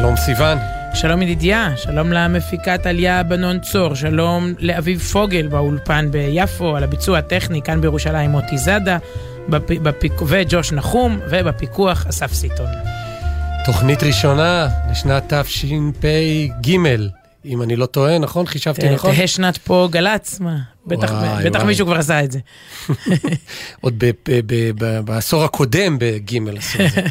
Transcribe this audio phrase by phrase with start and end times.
[0.00, 0.58] שלום סיון.
[0.94, 7.62] שלום ידידיה, שלום למפיקת עלייה בנון צור, שלום לאביב פוגל באולפן ביפו, על הביצוע הטכני
[7.62, 8.98] כאן בירושלים מוטי זאדה,
[9.48, 9.70] בפ...
[9.70, 10.12] בפיק...
[10.26, 12.66] וג'וש נחום, ובפיקוח אסף סיטון.
[13.64, 16.76] תוכנית ראשונה לשנת תשפ"ג,
[17.44, 18.46] אם אני לא טועה, נכון?
[18.46, 19.14] חישבתי נכון?
[19.14, 20.56] תהא שנת פה גל"צ, מה?
[20.86, 21.66] בטח, וואי, בטח וואי.
[21.66, 22.38] מישהו כבר עשה את זה.
[23.80, 27.02] עוד ב- ב- ב- ב- בעשור הקודם בגימל עשו את זה.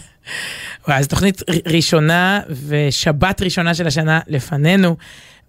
[0.88, 4.96] אז תוכנית ראשונה ושבת ראשונה של השנה לפנינו.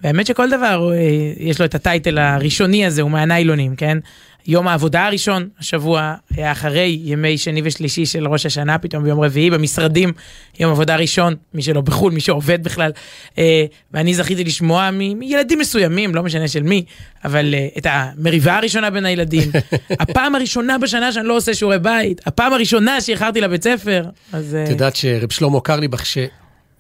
[0.03, 0.99] והאמת שכל דבר אה,
[1.37, 3.99] יש לו את הטייטל הראשוני הזה, הוא מהניילונים, כן?
[4.49, 9.51] יום העבודה הראשון, השבוע היה אחרי ימי שני ושלישי של ראש השנה, פתאום ביום רביעי
[9.51, 10.13] במשרדים,
[10.61, 12.91] יום עבודה ראשון, מי שלא בחו"ל, מי שעובד בכלל.
[13.39, 16.85] אה, ואני זכיתי לשמוע מילדים מסוימים, לא משנה של מי,
[17.25, 19.51] אבל אה, את המריבה הראשונה בין הילדים.
[20.01, 24.05] הפעם הראשונה בשנה שאני לא עושה שיעורי בית, הפעם הראשונה שאיחרתי לבית ספר.
[24.33, 24.57] אז...
[24.65, 26.07] את יודעת שרב שלמה קרליבך,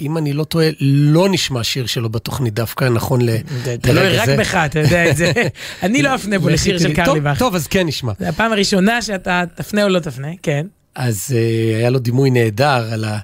[0.01, 3.77] אם אני לא טועה, לא נשמע שיר שלו בתוכנית דווקא, נכון לרגע זה.
[3.81, 5.33] תלוי רק בך, אתה יודע את זה.
[5.83, 7.39] אני לא אפנה בו לשיר של קרליבך.
[7.39, 8.13] טוב, אז כן נשמע.
[8.19, 10.67] זה הפעם הראשונה שאתה תפנה או לא תפנה, כן.
[10.95, 11.37] אז
[11.79, 13.19] היה לו דימוי נהדר על ה...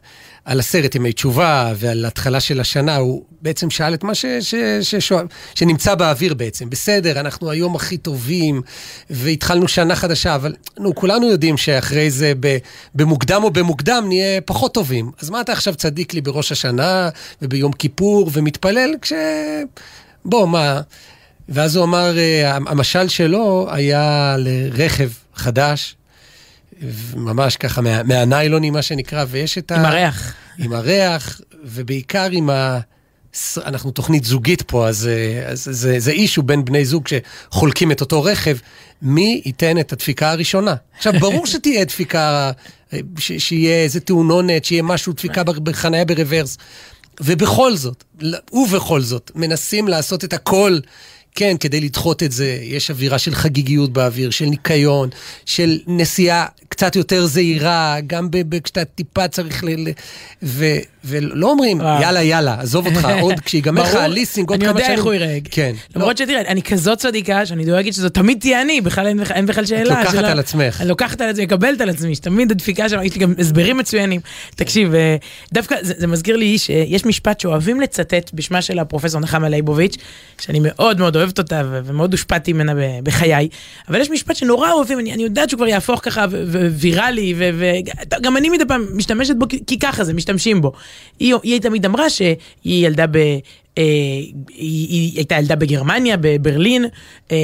[0.44, 4.54] על הסרט ימי תשובה ועל ההתחלה של השנה, הוא בעצם שאל את מה ש, ש,
[4.80, 5.12] ש, ש,
[5.54, 6.70] שנמצא באוויר בעצם.
[6.70, 8.62] בסדר, אנחנו היום הכי טובים,
[9.10, 12.32] והתחלנו שנה חדשה, אבל נו, כולנו יודעים שאחרי זה
[12.94, 15.10] במוקדם או במוקדם נהיה פחות טובים.
[15.20, 17.08] אז מה אתה עכשיו צדיק לי בראש השנה
[17.42, 19.12] וביום כיפור ומתפלל כש...
[20.24, 20.80] בוא, מה...
[21.48, 22.14] ואז הוא אמר,
[22.66, 25.96] המשל שלו היה לרכב חדש,
[27.16, 29.76] ממש ככה מה, מהניילונים, מה שנקרא, ויש את ה...
[29.76, 30.34] עם הריח.
[30.58, 32.78] עם הריח, ובעיקר עם ה...
[33.56, 35.08] אנחנו תוכנית זוגית פה, אז,
[35.46, 38.56] אז זה, זה אישו בין בני זוג שחולקים את אותו רכב.
[39.02, 40.74] מי ייתן את הדפיקה הראשונה?
[40.96, 42.50] עכשיו, ברור שתהיה דפיקה,
[43.18, 46.58] ש, שיהיה איזה תאונונת, שיהיה משהו, דפיקה בחניה ברוורס.
[47.20, 48.04] ובכל זאת,
[48.52, 50.78] ובכל זאת, מנסים לעשות את הכל
[51.34, 55.08] כן, כדי לדחות את זה, יש אווירה של חגיגיות באוויר, של ניקיון,
[55.46, 58.28] של נסיעה קצת יותר זהירה, גם
[58.64, 59.88] כשאתה טיפה צריך ל...
[60.42, 60.66] ו,
[61.04, 64.76] ולא אומרים, יאללה, יאללה, עזוב אותך, עוד כשיגמר לך הליסינג, עוד כמה שנים.
[64.76, 65.38] אני יודע איך הוא יראה.
[65.50, 65.72] כן.
[65.96, 66.16] למרות.
[66.16, 70.00] שתראה, אני כזאת צדיקה, שאני דואגת שזו תמיד תהיה אני, בכלל אין, בכלל שאלה.
[70.00, 70.80] את לוקחת על עצמך.
[70.80, 74.20] אני לוקחת על עצמי, מקבלת על עצמי, שתמיד הדפיקה שם, יש לי גם הסברים מצוינים.
[74.54, 75.16] תקשיב, אה,
[75.52, 79.96] דווקא זה, מזכיר לי שיש משפט שאוהבים לצטט בשמה של הפרופסור נחמה ליבוביץ',
[80.40, 83.48] שאני מאוד מאוד אוהבת אותה ומאוד הושפעתי ממנה בחיי,
[83.88, 86.26] אבל יש משפט שנורא אוהבים, אני, אני יודעת שהוא כבר יהפוך ככה
[86.70, 90.72] ויראלי, וגם אני מדי פעם משתמשת בו כי ככה זה, משתמשים בו.
[91.18, 93.16] היא, היא תמיד אמרה שהיא ילדה ב...
[93.78, 93.84] אה,
[94.48, 96.84] היא, היא הייתה ילדה בגרמניה, בברלין,
[97.30, 97.36] אה,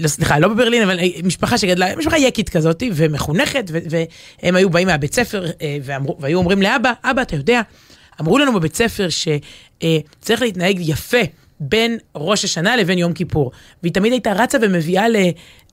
[0.00, 4.86] לא, סליחה, לא בברלין, אבל משפחה שגדלה, משפחה יקית כזאת, ומחונכת, ו, והם היו באים
[4.86, 7.60] מהבית ספר, אה, ואמרו, והיו אומרים לאבא, אבא, אתה יודע,
[8.20, 11.22] אמרו לנו בבית ספר שצריך להתנהג יפה
[11.60, 13.50] בין ראש השנה לבין יום כיפור.
[13.82, 15.16] והיא תמיד הייתה רצה ומביאה ל,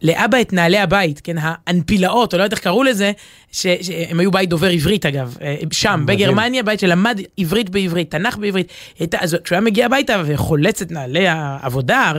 [0.02, 3.12] לאבא את נעלי הבית, כן, האנפילאות, או לא יודעת איך קראו לזה,
[3.52, 6.04] ש, שהם היו בית דובר עברית אגב, אה, שם.
[6.08, 8.72] בגרמניה, בית שלמד עברית בעברית, תנ"ך בעברית.
[9.00, 12.14] הייתה, אז כשהוא היה מגיע הביתה וחולץ את נעלי העבודה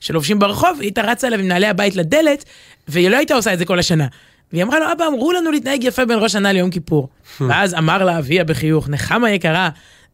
[0.00, 2.44] שלובשים ברחוב, היא הייתה רצה אליו עם נעלי הבית לדלת,
[2.88, 4.06] והיא לא הייתה עושה את זה כל השנה.
[4.52, 7.08] והיא אמרה לו, אבא, אמרו לנו להתנהג יפה בין ראש השנה ליום כיפור.
[7.48, 9.68] ואז אמר לה אביה בחיוך, נחמה יקרה,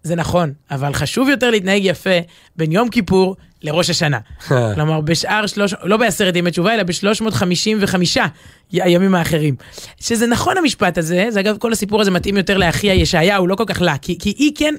[0.09, 2.19] זה נכון, אבל חשוב יותר להתנהג יפה
[2.57, 4.19] בין יום כיפור לראש השנה.
[4.75, 5.75] כלומר, בשאר שלוש...
[5.83, 7.95] לא בעשרת ימי תשובה, אלא ב-355
[8.73, 9.55] הימים האחרים.
[10.01, 13.65] שזה נכון המשפט הזה, זה אגב, כל הסיפור הזה מתאים יותר לאחיה ישעיהו, לא כל
[13.67, 14.75] כך לה, כי, כי היא כן,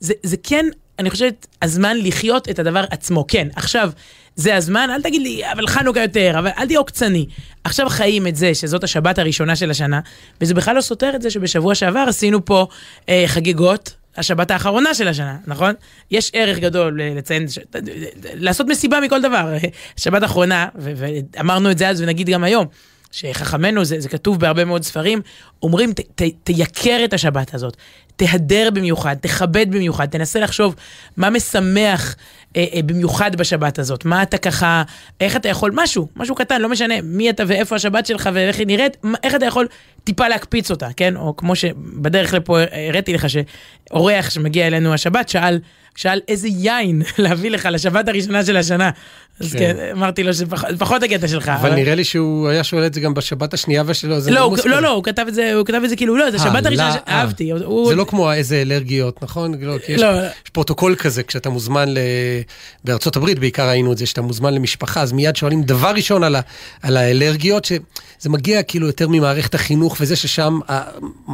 [0.00, 0.66] זה, זה כן,
[0.98, 3.24] אני חושבת, הזמן לחיות את הדבר עצמו.
[3.28, 3.90] כן, עכשיו,
[4.36, 7.26] זה הזמן, אל תגיד לי, אבל חנוכה יותר, אבל אל תהיה עוקצני.
[7.64, 10.00] עכשיו חיים את זה שזאת השבת הראשונה של השנה,
[10.40, 12.66] וזה בכלל לא סותר את זה שבשבוע שעבר עשינו פה
[13.08, 14.01] אה, חגיגות.
[14.16, 15.74] השבת האחרונה של השנה, נכון?
[16.10, 17.46] יש ערך גדול לציין,
[18.34, 19.54] לעשות מסיבה מכל דבר.
[19.96, 22.66] שבת האחרונה, ואמרנו את זה אז ונגיד גם היום,
[23.10, 25.20] שחכמינו, זה, זה כתוב בהרבה מאוד ספרים,
[25.62, 27.76] אומרים, ת, ת, תייקר את השבת הזאת,
[28.16, 30.74] תהדר במיוחד, תכבד במיוחד, תנסה לחשוב
[31.16, 32.16] מה משמח
[32.56, 34.82] אה, אה, במיוחד בשבת הזאת, מה אתה ככה,
[35.20, 38.66] איך אתה יכול, משהו, משהו קטן, לא משנה מי אתה ואיפה השבת שלך ואיך היא
[38.66, 39.66] נראית, איך אתה יכול
[40.04, 41.16] טיפה להקפיץ אותה, כן?
[41.16, 42.58] או כמו שבדרך לפה
[42.88, 45.58] הראיתי לך שאורח שמגיע אלינו השבת שאל,
[45.94, 48.90] שאל איזה יין להביא לך לשבת הראשונה של השנה.
[49.40, 49.58] אז כן.
[49.58, 51.48] כן, אמרתי לו שפחות הקטע שלך.
[51.48, 54.50] אבל נראה לי שהוא היה שואל את זה גם בשבת השנייה ושלו, זה לא, הוא-
[54.50, 54.68] מוסכם.
[54.70, 56.66] לא, לא, הוא כתב את זה, הוא כתב את זה כאילו, לא, זה אה, שבת
[56.66, 57.26] הראשונה, לא, ש- אה.
[57.88, 59.54] זה לא כמו איזה אלרגיות, נכון?
[59.60, 60.06] לא, כי יש, לא.
[60.22, 61.98] יש פרוטוקול כזה, כשאתה מוזמן ל...
[62.84, 66.36] בארצות הברית בעיקר ראינו את זה, שאתה מוזמן למשפחה, אז מיד שואלים דבר ראשון על,
[66.82, 70.58] האלרגיות, שזה מגיע כאילו יותר ממערכת החינוך, וזה ששם,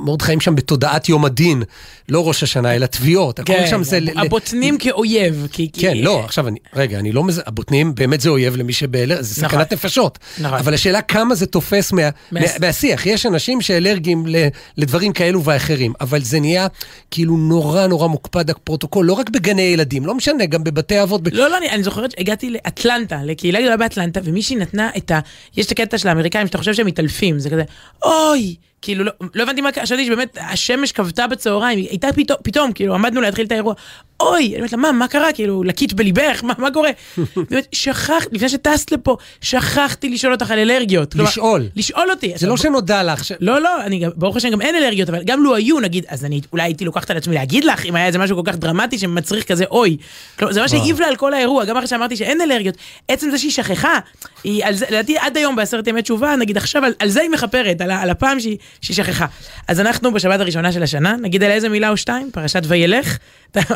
[0.05, 1.63] מאוד חיים שם בתודעת יום הדין,
[2.09, 3.39] לא ראש השנה, אלא תביעות.
[3.39, 3.99] הכל כן, שם זה...
[4.17, 7.43] הבוטנים כאויב, כן, לא, עכשיו אני, רגע, אני לא מז...
[7.47, 9.59] הבוטנים באמת זה אויב למי שבאלרגיה, זה נכון.
[9.59, 10.19] סכנת נפשות.
[10.39, 10.59] נכון.
[10.59, 12.03] אבל השאלה כמה זה תופס מה,
[12.33, 13.07] מה, מהשיח.
[13.07, 14.37] יש אנשים שאלרגיים ל,
[14.77, 16.67] לדברים כאלו ואחרים, אבל זה נהיה
[17.11, 21.23] כאילו נורא נורא מוקפד הפרוטוקול, לא רק בגני ילדים, לא משנה, גם בבתי אבות.
[21.23, 21.29] ב...
[21.33, 25.21] לא, לא, אני, אני זוכרת שהגעתי לאטלנטה, לקהילה גדולה באטלנטה, ומישהי נתנה את ה...
[25.57, 27.63] יש את הקטע של האמריקאים שאתה חושב שהם מתעלפים, זה כזה,
[28.03, 28.57] אוי!
[28.83, 32.73] כאילו, לא, לא הבנתי מה קרה, חשבתי שבאמת השמש כבתה בצהריים, היא הייתה פתאום, פתאום,
[32.73, 33.75] כאילו, עמדנו להתחיל את האירוע,
[34.21, 34.47] אוי!
[34.47, 35.33] אני אומרת לה, מה, מה קרה?
[35.33, 36.45] כאילו, לקיט בליבך?
[36.45, 36.91] מה, מה קורה?
[37.51, 41.13] באמת, שכחתי, לפני שטסת לפה, שכחתי לשאול אותך על אלרגיות.
[41.13, 41.67] כלומר, לשאול.
[41.77, 42.33] לשאול אותי.
[42.37, 43.33] זה לא שנודע לך, ש...
[43.41, 46.41] לא, לא, אני ברוך השם גם אין אלרגיות, אבל גם לו היו, נגיד, אז אני
[46.53, 49.45] אולי הייתי לוקחת על עצמי להגיד לך, אם היה איזה משהו כל כך דרמטי שמצריך
[49.45, 49.97] כזה אוי.
[50.39, 52.75] כלומר, זה מה שהעיב לה על כל האירוע, גם אחרי שאמרתי שאין אלרגיות.
[53.09, 53.99] עצם זה שהיא שכחה,
[54.45, 57.31] היא על זה, לדעתי עד היום בעשרת ימי תשובה, נגיד עכשיו, על, על זה היא
[57.31, 59.27] מכפרת, על, על הפעם שהיא, שהיא שכחה.
[59.69, 63.19] אז אנחנו בשבת הראשונה של השנה, נגיד על איזה מילה או שתיים, פרשת וילך.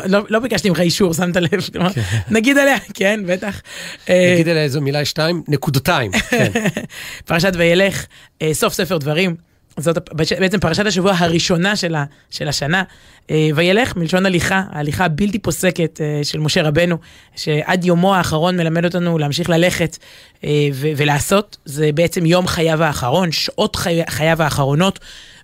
[0.05, 1.89] לא, לא ביקשתי ממך אישור, שמת לב, כלומר,
[2.29, 3.61] נגיד עליה, כן, בטח.
[4.09, 6.11] אה, נגיד עליה איזו מילה שתיים, נקודתיים.
[6.11, 6.51] כן.
[7.25, 8.05] פרשת וילך,
[8.41, 9.52] אה, סוף ספר דברים.
[9.77, 10.09] זאת
[10.39, 12.83] בעצם פרשת השבוע הראשונה של, ה, של השנה.
[13.31, 16.97] אה, וילך מלשון הליכה, ההליכה הבלתי פוסקת אה, של משה רבנו,
[17.35, 19.97] שעד יומו האחרון מלמד אותנו להמשיך ללכת
[20.43, 21.57] אה, ו- ולעשות.
[21.65, 24.99] זה בעצם יום חייו האחרון, שעות חי- חייו האחרונות,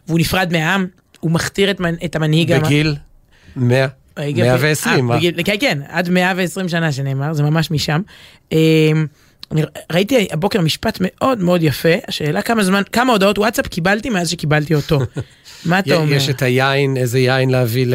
[0.08, 0.88] והוא נפרד מהעם,
[1.20, 2.52] הוא מכתיר את, מנ- את המנהיג.
[2.52, 2.96] המ- בגיל
[3.56, 3.88] 100,
[4.18, 4.96] רגע, 120.
[4.96, 5.16] אה, מה?
[5.18, 8.02] בגיל- כן, כן, עד 120 שנה שנאמר, זה ממש משם.
[9.51, 9.62] אני
[9.92, 14.75] ראיתי הבוקר משפט מאוד מאוד יפה, השאלה כמה זמן, כמה הודעות וואטסאפ קיבלתי מאז שקיבלתי
[14.75, 15.00] אותו.
[15.66, 16.13] מה אתה אומר?
[16.16, 17.94] יש את היין, איזה יין להביא ל...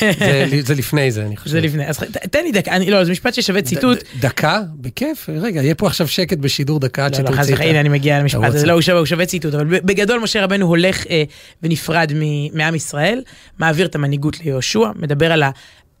[0.00, 1.50] זה- זה לפני זה, אני חושב.
[1.50, 1.98] זה לפני, אז
[2.30, 3.98] תן לי דקה, אני- לא, זה משפט ששווה ציטוט.
[3.98, 4.60] ד- דקה?
[4.80, 5.28] בכיף.
[5.40, 7.80] רגע, יהיה פה עכשיו שקט בשידור דקה עד לא, לא, חס שתוציא את וחלילה, ה...
[7.80, 8.66] אני מגיע למשפט הזה.
[8.66, 11.22] לא, הוא שווה, הוא שווה ציטוט, אבל בגדול משה רבנו הולך אה,
[11.62, 12.12] ונפרד
[12.52, 13.22] מעם ישראל,
[13.58, 15.50] מעביר את המנהיגות ליהושע, מדבר על ה...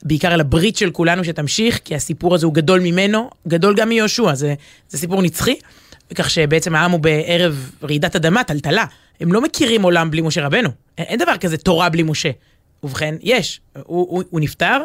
[0.02, 4.34] בעיקר על הברית של כולנו שתמשיך, כי הסיפור הזה הוא גדול ממנו, גדול גם מיהושע,
[4.34, 4.54] זה,
[4.88, 5.54] זה סיפור נצחי,
[6.14, 8.84] כך שבעצם העם הוא בערב רעידת אדמה, טלטלה.
[9.20, 10.68] הם לא מכירים עולם בלי משה רבנו,
[10.98, 12.30] אין, דבר כזה תורה בלי משה.
[12.82, 14.78] ובכן, יש, הוא, הוא, הוא נפטר,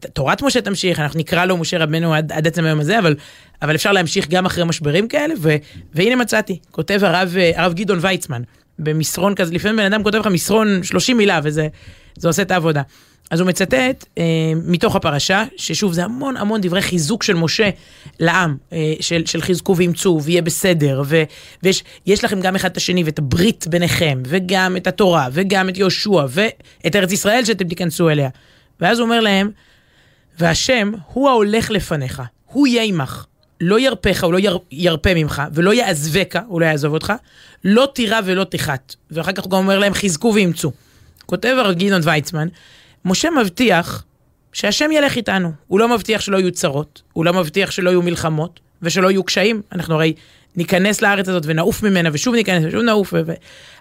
[0.00, 3.16] תורת משה תמשיך, אנחנו נקרא לו משה רבנו עד, עד עצם היום הזה, אבל,
[3.62, 5.56] אבל אפשר להמשיך גם אחרי משברים כאלה, ו,
[5.94, 8.42] והנה מצאתי, כותב הרב, אה, הרב גדעון ויצמן,
[8.78, 11.68] במסרון כזה, לפעמים בן אדם כותב לך מסרון 30 מילה, וזה
[12.18, 12.82] זה עושה את העבודה.
[13.30, 14.24] אז הוא מצטט אה,
[14.64, 17.70] מתוך הפרשה, ששוב זה המון המון דברי חיזוק של משה
[18.20, 21.22] לעם, אה, של, של חזקו ואימצו ויהיה בסדר, ו,
[21.62, 25.76] ויש יש לכם גם אחד את השני ואת הברית ביניכם, וגם את התורה, וגם את
[25.76, 28.28] יהושע, ואת ארץ ישראל שאתם תיכנסו אליה.
[28.80, 29.50] ואז הוא אומר להם,
[30.38, 33.26] והשם הוא ההולך לפניך, הוא יהיה עמך,
[33.60, 37.12] לא ירפך, הוא לא יר, ירפה ממך, ולא יעזבך, הוא לא יעזוב אותך,
[37.64, 38.94] לא תירא ולא תחת.
[39.10, 40.72] ואחר כך הוא גם אומר להם, חזקו ואימצו.
[41.30, 42.48] כותב הרב גדעון ויצמן,
[43.04, 44.04] משה מבטיח
[44.52, 45.52] שהשם ילך איתנו.
[45.66, 49.62] הוא לא מבטיח שלא יהיו צרות, הוא לא מבטיח שלא יהיו מלחמות, ושלא יהיו קשיים.
[49.72, 50.14] אנחנו הרי
[50.56, 53.12] ניכנס לארץ הזאת ונעוף ממנה, ושוב ניכנס ושוב נעוף.
[53.16, 53.32] ו...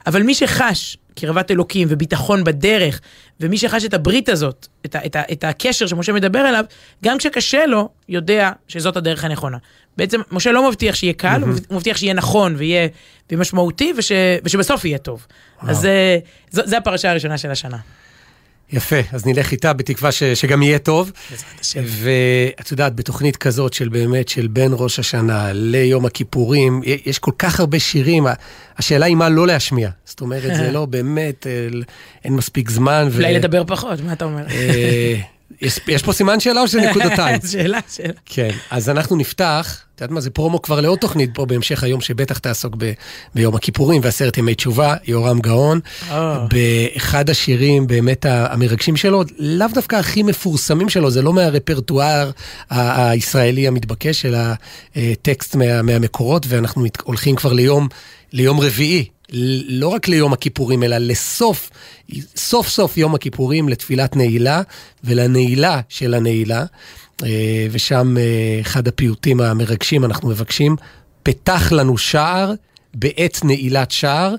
[0.08, 3.00] אבל מי שחש קרבת אלוקים וביטחון בדרך,
[3.40, 6.66] ומי שחש את הברית הזאת, את, ה- את, ה- את הקשר שמשה מדבר אליו,
[7.04, 9.58] גם כשקשה לו, יודע שזאת הדרך הנכונה.
[9.98, 12.88] בעצם משה לא מבטיח שיהיה קל, הוא מבטיח שיהיה נכון ויהיה,
[13.32, 14.12] משמעותי, וש,
[14.44, 15.26] ושבסוף יהיה טוב.
[15.62, 16.20] אז זה,
[16.52, 17.78] זו, הפרשה הראשונה של השנה.
[18.72, 21.12] יפה, אז נלך איתה בתקווה ש, שגם יהיה טוב.
[22.58, 27.60] ואת יודעת, בתוכנית כזאת של באמת, של בין ראש השנה ליום הכיפורים, יש כל כך
[27.60, 28.28] הרבה שירים,
[28.78, 29.90] השאלה היא מה לא להשמיע.
[30.06, 31.68] זאת אומרת, זה לא באמת, אה,
[32.24, 33.08] אין מספיק זמן.
[33.12, 34.46] ו- אולי לדבר פחות, מה אתה אומר?
[35.62, 37.40] יש, יש פה סימן שאלה או שזה נקודתיים?
[37.52, 38.14] שאלה, שאלה.
[38.26, 42.02] כן, אז אנחנו נפתח, את יודעת מה, זה פרומו כבר לעוד תוכנית פה בהמשך היום,
[42.02, 42.92] שבטח תעסוק ב,
[43.36, 45.80] ביום הכיפורים ועשרת ימי תשובה, יורם גאון,
[46.12, 46.16] או.
[46.50, 52.32] באחד השירים באמת המרגשים שלו, לאו דווקא הכי מפורסמים שלו, זה לא מהרפרטואר
[52.70, 54.40] ה- הישראלי המתבקש, אלא
[54.98, 57.88] אה, טקסט מה, מהמקורות, ואנחנו הולכים כבר ליום,
[58.34, 59.06] ליום רביעי.
[59.32, 61.70] לא רק ליום הכיפורים, אלא לסוף,
[62.36, 64.62] סוף סוף יום הכיפורים לתפילת נעילה
[65.04, 66.66] ולנעילה של הנעילה.
[67.24, 70.76] אה, ושם אה, אחד הפיוטים המרגשים, אנחנו מבקשים,
[71.24, 72.54] פתח לנו שער
[72.94, 74.36] בעת נעילת שער,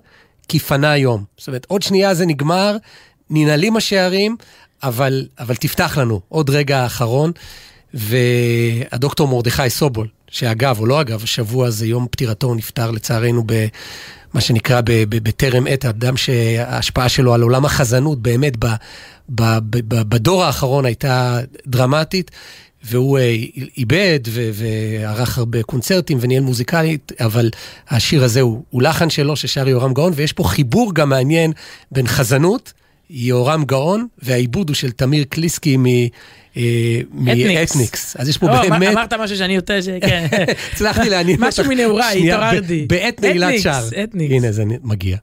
[0.49, 1.25] כי פנה יום.
[1.37, 2.76] זאת אומרת, עוד שנייה זה נגמר,
[3.30, 4.37] ננעלים השערים,
[4.83, 7.33] אבל, אבל תפתח לנו עוד רגע אחרון,
[7.95, 13.45] והדוקטור מרדכי סובול, שאגב, או לא אגב, השבוע זה יום פטירתו, הוא נפטר לצערנו
[14.32, 18.66] במה שנקרא בטרם עת, אדם שההשפעה שלו על עולם החזנות באמת ב,
[19.28, 22.30] ב, ב, בדור האחרון הייתה דרמטית.
[22.85, 23.37] והוא אה,
[23.76, 24.20] איבד
[24.52, 27.50] וערך הרבה קונצרטים וניהל מוזיקלית, אבל
[27.88, 31.52] השיר הזה הוא, הוא לחן שלו ששר יורם גאון, ויש פה חיבור גם מעניין
[31.92, 32.73] בין חזנות,
[33.11, 35.76] יורם גאון, והעיבוד הוא של תמיר קליסקי
[37.12, 38.16] מאתניקס.
[38.18, 38.92] אז יש פה באמת...
[38.92, 39.88] אמרת משהו שאני יותר ש...
[40.00, 40.26] כן.
[40.72, 41.48] הצלחתי לעניין אותך.
[41.48, 42.86] משהו מנעוריי, התעוררתי.
[42.88, 43.88] בעת נעילת שער.
[44.30, 45.16] הנה, זה מגיע.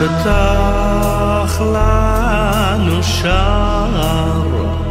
[0.00, 4.83] פתח לנו שער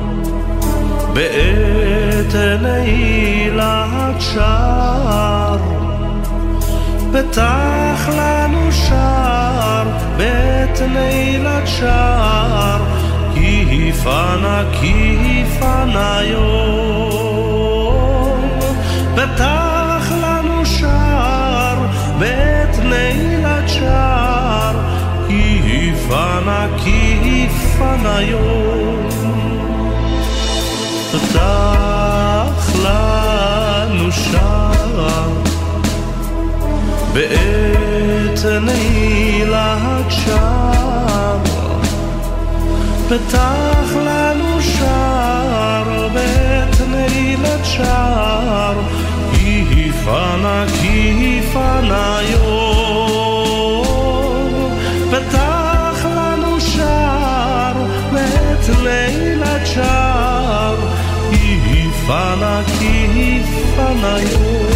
[1.14, 5.58] בעת נעילת שער
[7.12, 12.82] פתח לנו שער בעת נעילת שער
[13.34, 17.54] כי פנה כי פנה יום.
[19.16, 21.78] פתח לנו שער
[22.20, 24.76] בעת נעילת שער
[25.28, 28.93] כי פנה כי פנה יום
[31.34, 35.30] פתח לנו שער
[37.14, 41.38] בעת נעילת שער
[43.10, 48.80] פתח לנו שער בעת נעילת שער
[49.34, 52.53] כי פנה כי פנה יום
[62.04, 63.42] כי פנה כי
[63.76, 64.73] פנה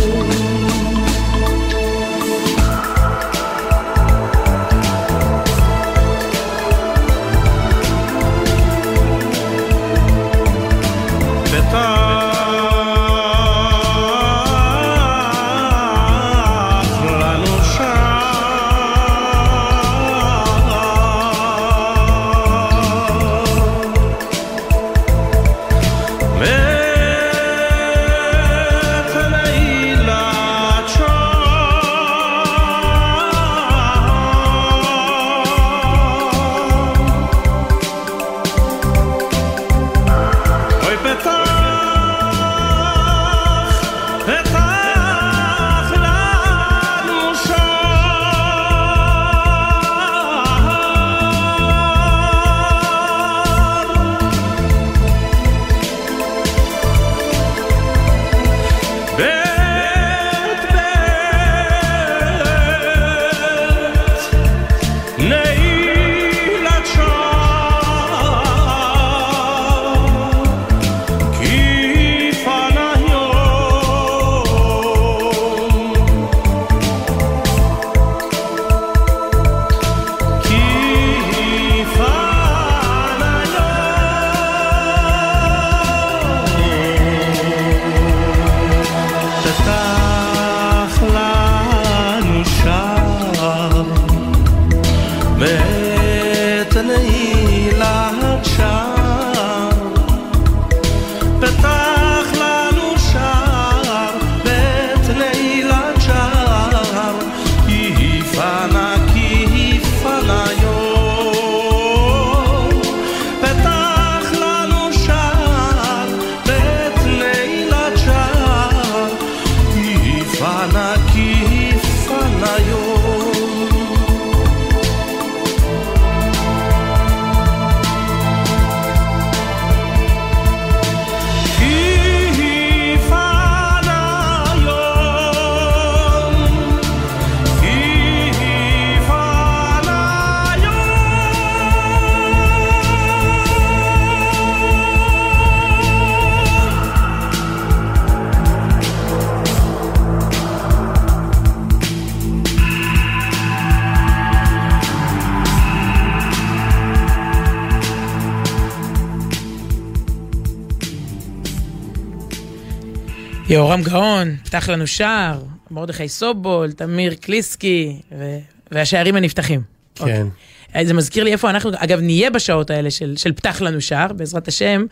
[163.50, 165.40] יהורם גאון, פתח לנו שער,
[165.72, 168.38] מרדכי סובול, תמיר קליסקי, ו...
[168.72, 169.62] והשערים הנפתחים.
[169.96, 170.28] כן.
[170.76, 174.14] אה, זה מזכיר לי איפה אנחנו, אגב, נהיה בשעות האלה של, של פתח לנו שער,
[174.14, 174.86] בעזרת השם,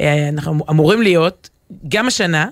[0.00, 1.50] אה, אנחנו אמורים להיות.
[1.88, 2.46] גם השנה,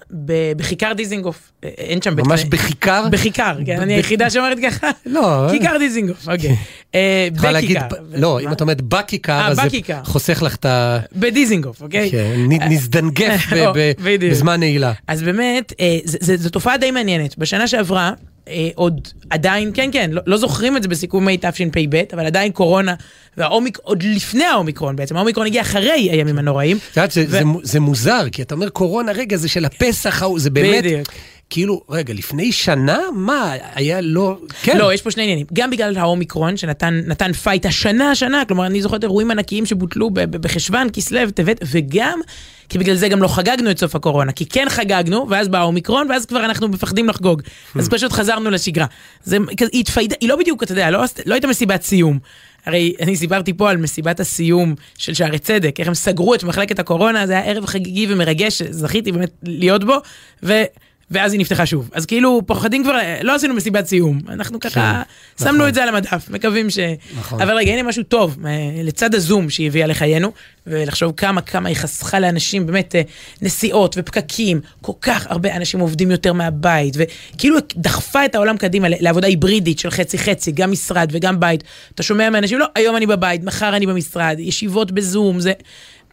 [0.56, 2.16] בכיכר דיזינגוף, אה, אין שם.
[2.16, 3.08] ממש בכיכר?
[3.10, 4.90] בכיכר, כן, אני היחידה שאומרת ככה.
[5.06, 5.46] לא.
[5.50, 6.56] כיכר דיזינגוף, אוקיי.
[6.94, 7.86] אה, להגיד, בכיכר.
[8.02, 9.62] ב- לא, אם את אומרת בכיכר, אה, אז זה.
[10.04, 10.98] חוסך לך את ה...
[11.16, 12.10] בדיזינגוף, אוקיי?
[12.10, 13.40] כן, נ- נזדנגף.
[14.30, 14.92] בזמן נעילה.
[15.08, 15.98] אז באמת, אה,
[16.36, 17.38] זו תופעה די מעניינת.
[17.38, 18.12] בשנה שעברה,
[18.48, 22.94] אה, עוד עדיין, כן, כן, לא, לא זוכרים את זה בסיכומי תשפ"ב, אבל עדיין קורונה,
[23.36, 26.76] והאומיק, עוד לפני האומיקרון בעצם, האומיקרון הגיע אחרי הימים הנוראים.
[26.92, 29.64] את יודעת, זה- ו- זה מו- זה מוזר, כי אתה אומר קורונה, רגע, זה של
[29.64, 30.84] הפסח זה באמת...
[30.84, 31.08] בדיוק.
[31.50, 32.98] כאילו, רגע, לפני שנה?
[33.14, 34.38] מה, היה לא...
[34.62, 34.78] כן.
[34.78, 35.46] לא, יש פה שני עניינים.
[35.52, 40.88] גם בגלל האומיקרון, שנתן נתן fight השנה, השנה, כלומר, אני זוכרת אירועים ענקיים שבוטלו בחשוון,
[40.92, 42.20] כסלו, טבת, וגם,
[42.68, 46.10] כי בגלל זה גם לא חגגנו את סוף הקורונה, כי כן חגגנו, ואז בא האומיקרון,
[46.10, 47.42] ואז כבר אנחנו מפחדים לחגוג.
[47.74, 48.86] אז פשוט חזרנו לשגרה.
[49.24, 52.18] זה, כזה, היא התפיידה, היא לא בדיוק, אתה יודע, לא, לא הייתה מסיבת סיום.
[52.66, 56.78] הרי אני סיפרתי פה על מסיבת הסיום של שערי צדק, איך הם סגרו את מחלקת
[56.78, 59.94] הקורונה, זה היה ערב חגיגי ומרגש, זכיתי באמת להיות בו,
[60.42, 60.62] ו...
[61.10, 61.90] ואז היא נפתחה שוב.
[61.92, 64.20] אז כאילו, פוחדים כבר, לא עשינו מסיבת סיום.
[64.28, 65.02] אנחנו ככה,
[65.38, 65.68] כן, שמנו נכון.
[65.68, 66.78] את זה על המדף, מקווים ש...
[67.18, 67.42] נכון.
[67.42, 68.50] אבל רגע, הנה משהו טוב, אה,
[68.84, 70.32] לצד הזום שהיא הביאה לחיינו,
[70.66, 73.02] ולחשוב כמה כמה היא חסכה לאנשים, באמת, אה,
[73.42, 79.26] נסיעות ופקקים, כל כך הרבה אנשים עובדים יותר מהבית, וכאילו דחפה את העולם קדימה לעבודה
[79.26, 81.64] היברידית של חצי-חצי, גם משרד וגם בית.
[81.94, 85.52] אתה שומע מאנשים, לא, היום אני בבית, מחר אני במשרד, ישיבות בזום, זה...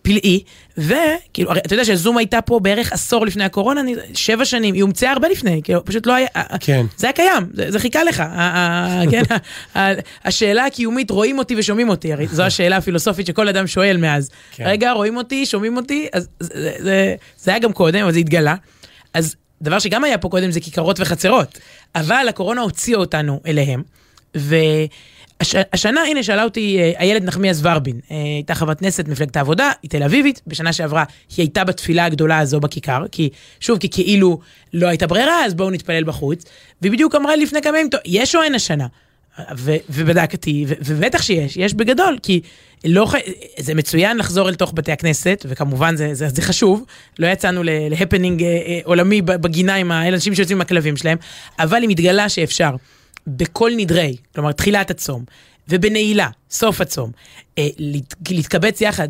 [0.06, 0.44] פלאי,
[0.78, 5.12] וכאילו, אתה יודע שזום הייתה פה בערך עשור לפני הקורונה, אני, שבע שנים, היא הומצאה
[5.12, 6.28] הרבה לפני, כאילו, פשוט לא היה,
[6.60, 6.86] כן.
[6.98, 8.24] זה היה קיים, זה, זה חיכה לך,
[9.12, 9.24] כן,
[10.26, 14.30] השאלה הקיומית, רואים אותי ושומעים אותי, הרי זו השאלה הפילוסופית שכל אדם שואל מאז.
[14.52, 14.64] כן.
[14.68, 18.56] רגע, רואים אותי, שומעים אותי, אז זה, זה, זה היה גם קודם, אבל זה התגלה.
[19.14, 21.60] אז דבר שגם היה פה קודם זה כיכרות וחצרות,
[21.96, 23.84] אבל הקורונה הוציאה אותנו אליהם,
[25.44, 29.90] והשנה, הנה, שאלה אותי אה, איילת נחמיאס ורבין, אה, הייתה חברת כנסת מפלגת העבודה, היא
[29.92, 31.04] תל אביבית, בשנה שעברה
[31.38, 34.40] היא הייתה בתפילה הגדולה הזו בכיכר, כי שוב, כי כאילו
[34.74, 36.44] לא הייתה ברירה, אז בואו נתפלל בחוץ,
[36.82, 38.88] והיא בדיוק אמרה לי לפני כמה ימים, "טוב, יש או אין השנה?
[39.58, 42.42] ו- ובדקתי, ו- ובטח שיש, יש בגדול, כי
[42.86, 43.16] לא, ח-
[43.60, 46.86] זה מצוין לחזור אל תוך בתי הכנסת, וכמובן זה, זה, זה חשוב,
[47.20, 51.18] לא יצאנו להפנינג אה, אה, עולמי בגינה עם האנשים שיוצאים עם הכלבים שלהם,
[51.60, 52.76] אבל היא מתגלה שאפשר,
[53.28, 55.24] בכל נדרי, כלומר תחילת הצום,
[55.70, 57.12] ובנעילה, סוף הצום,
[57.58, 59.08] אה, להת, להתקבץ יחד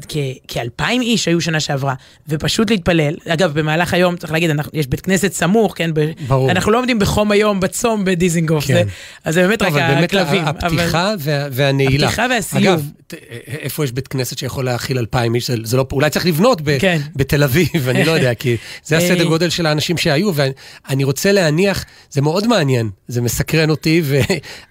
[0.47, 1.93] כאלפיים איש היו שנה שעברה,
[2.29, 3.15] ופשוט להתפלל.
[3.27, 5.91] אגב, במהלך היום, צריך להגיד, אנחנו, יש בית כנסת סמוך, כן?
[5.93, 6.51] ב, ברור.
[6.51, 8.73] אנחנו לא עומדים בחום היום בצום בדיזינגוף, כן.
[8.73, 8.83] זה,
[9.23, 10.45] אז זה באמת רק אבל באמת הכלבים.
[10.45, 12.05] הפתיחה וה- והנעילה.
[12.07, 12.63] הפתיחה והסיום.
[12.73, 13.13] אגב, ת-
[13.47, 15.47] איפה יש בית כנסת שיכול להכיל אלפיים איש?
[15.47, 17.01] זה- זה לא, אולי צריך לבנות ב- כן.
[17.15, 19.27] בתל אביב, אני לא יודע, כי זה הסדר אה.
[19.27, 24.01] גודל של האנשים שהיו, ואני רוצה להניח, זה מאוד מעניין, זה מסקרן אותי,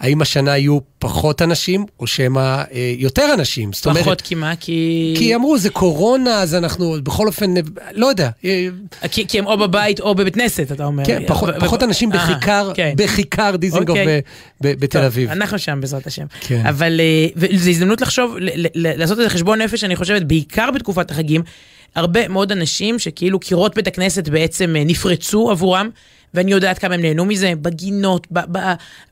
[0.01, 2.54] והאם השנה יהיו פחות אנשים, או שמא אה,
[2.97, 3.73] יותר אנשים.
[3.73, 4.57] זאת אומרת, פחות כי מה?
[4.57, 5.15] כי...
[5.19, 7.55] כי אמרו, זה קורונה, אז אנחנו בכל אופן,
[7.93, 8.31] לא יודע.
[8.45, 8.69] אה,
[9.11, 11.05] כי, כי הם או בבית או בבית כנסת, אתה אומר.
[11.05, 12.93] כן, פחות, ו- פחות אנשים בכיכר, כן.
[12.97, 14.21] בכיכר דיזינגוף אוקיי.
[14.61, 15.31] ב- ב- בתל אביב.
[15.31, 16.27] אנחנו שם בעזרת השם.
[16.41, 16.67] כן.
[16.67, 18.37] אבל אה, וזו הזדמנות לחשוב,
[18.75, 21.43] לעשות איזה חשבון נפש, אני חושבת, בעיקר בתקופת החגים,
[21.95, 25.91] הרבה מאוד אנשים שכאילו קירות בית הכנסת בעצם אה, נפרצו עבורם.
[26.35, 28.27] ואני יודעת כמה הם נהנו מזה, בגינות,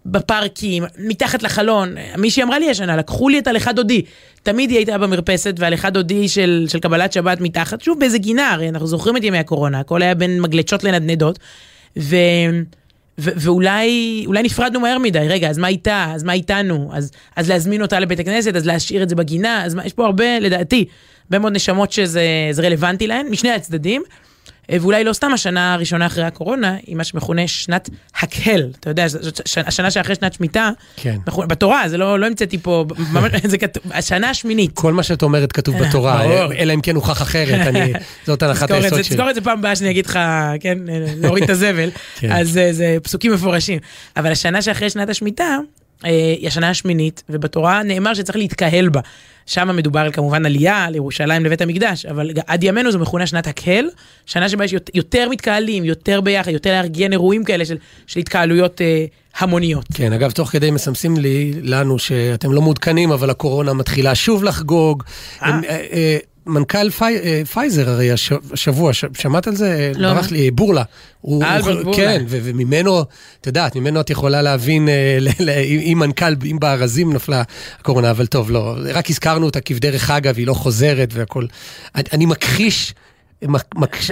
[0.07, 1.95] בפארקים, מתחת לחלון.
[2.19, 4.03] מישהי אמרה לי השנה, לקחו לי את הלכה דודי.
[4.43, 8.69] תמיד היא הייתה במרפסת, והלכה דודי של, של קבלת שבת מתחת, שוב באיזה גינה, הרי
[8.69, 11.39] אנחנו זוכרים את ימי הקורונה, הכל היה בין מגלשות לנדנדות.
[11.99, 12.17] ו...
[13.19, 16.13] ו- ואולי אולי נפרדנו מהר מדי, רגע, אז מה איתה?
[16.15, 16.91] אז מה איתנו?
[16.93, 18.57] אז, אז להזמין אותה לבית הכנסת?
[18.57, 19.65] אז להשאיר את זה בגינה?
[19.65, 20.85] אז מה, יש פה הרבה, לדעתי,
[21.25, 24.03] הרבה מאוד נשמות שזה זה רלוונטי להן, משני הצדדים.
[24.71, 28.71] אה, ואולי לא סתם השנה הראשונה אחרי הקורונה, היא מה שמכונה שנת הקהל.
[28.81, 31.17] אתה יודע, זאת- השנה שאחרי שנת שמיטה, כן.
[31.27, 34.71] מכונה- בתורה, זה לא, לא המצאתי פה, ממש, זה כתוב, השנה השמינית.
[34.75, 36.53] כל מה שאת אומרת כתוב בתורה, ברור.
[36.53, 37.93] אלא אם כן הוכח אחרת, אני,
[38.27, 39.17] זאת הנחת היסוד זה, שלי.
[39.17, 40.19] תזכור את זה פעם הבאה שאני אגיד לך,
[40.61, 40.79] כן,
[41.17, 41.91] להוריד את הזבל.
[42.19, 42.33] כן.
[42.33, 43.79] אז אה, זה פסוקים מפורשים.
[44.17, 45.57] אבל השנה שאחרי שנת השמיטה, אה,
[46.05, 49.01] היא השנה השמינית, ובתורה נאמר שצריך להתקהל בה.
[49.47, 53.89] שם מדובר על כמובן עלייה לירושלים לבית המקדש, אבל עד ימינו זו מכונה שנת הקהל,
[54.27, 58.81] שנה שבה יש יותר- יותר מתקהלים, יותר ביחד, יותר לארגן אירועים כאלה של, של התקהלויות
[58.81, 59.05] אה,
[59.39, 59.85] המוניות.
[59.95, 65.03] כן, אגב, תוך כדי מסמסים לי, לנו, שאתם לא מעודכנים, אבל הקורונה מתחילה שוב לחגוג.
[65.43, 65.49] אה.
[65.49, 69.93] הם, אה, אה, מנכ"ל פי, אה, פייזר הרי הש- השבוע, ש- שמעת על זה?
[69.97, 70.15] לא.
[70.15, 70.83] ברח לי, בורלה.
[71.21, 71.97] הוא, אה, הוא, בורלה.
[71.97, 73.01] כן, ו- וממנו,
[73.41, 75.19] את יודעת, ממנו את יכולה להבין, אה,
[75.61, 77.43] אם מנכ"ל, אם בארזים נפלה
[77.81, 81.47] הקורונה, אבל טוב, לא, רק הזכרנו אותה כבדרך אגב, היא לא חוזרת והכל.
[81.95, 82.95] אני, אני מכחיש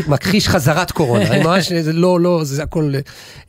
[0.07, 2.93] מכחיש חזרת קורונה, אני ממש, זה לא, לא, זה הכל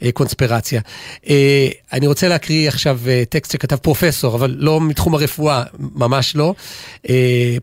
[0.03, 0.81] אה, קונספירציה.
[1.29, 6.53] אה, אני רוצה להקריא עכשיו אה, טקסט שכתב פרופסור, אבל לא מתחום הרפואה, ממש לא.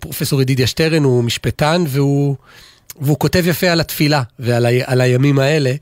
[0.00, 2.36] פרופסור ידידיה שטרן הוא משפטן, והוא,
[3.00, 5.72] והוא כותב יפה על התפילה ועל ה, על הימים האלה.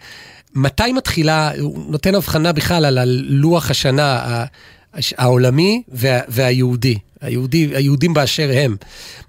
[0.55, 4.44] מתי מתחילה, הוא נותן הבחנה בכלל על לוח השנה
[5.16, 8.76] העולמי וה, והיהודי, היהודי, היהודים באשר הם.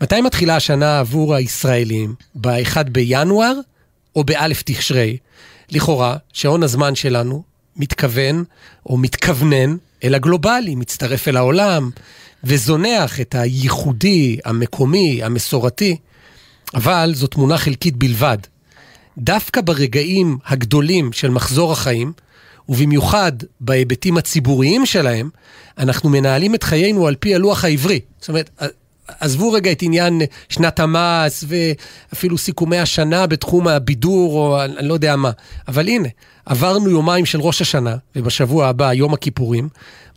[0.01, 2.15] מתי מתחילה השנה עבור הישראלים?
[2.35, 3.53] ב-1 בינואר
[4.15, 5.17] או באלף תשרי?
[5.71, 7.43] לכאורה, שעון הזמן שלנו
[7.75, 8.43] מתכוון
[8.85, 11.89] או מתכוונן אל הגלובלי, מצטרף אל העולם
[12.43, 15.97] וזונח את הייחודי, המקומי, המסורתי.
[16.73, 18.37] אבל זו תמונה חלקית בלבד.
[19.17, 22.13] דווקא ברגעים הגדולים של מחזור החיים,
[22.69, 25.29] ובמיוחד בהיבטים הציבוריים שלהם,
[25.77, 27.99] אנחנו מנהלים את חיינו על פי הלוח העברי.
[28.19, 28.49] זאת אומרת,
[29.19, 35.15] עזבו רגע את עניין שנת המס ואפילו סיכומי השנה בתחום הבידור או אני לא יודע
[35.15, 35.31] מה,
[35.67, 36.07] אבל הנה,
[36.45, 39.69] עברנו יומיים של ראש השנה, ובשבוע הבא, יום הכיפורים.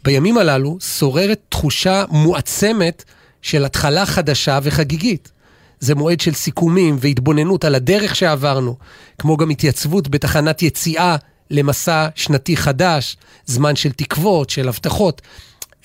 [0.04, 3.04] בימים הללו שוררת תחושה מועצמת
[3.42, 5.32] של התחלה חדשה וחגיגית.
[5.80, 8.76] זה מועד של סיכומים והתבוננות על הדרך שעברנו,
[9.18, 11.16] כמו גם התייצבות בתחנת יציאה
[11.50, 15.22] למסע שנתי חדש, זמן של תקוות, של הבטחות.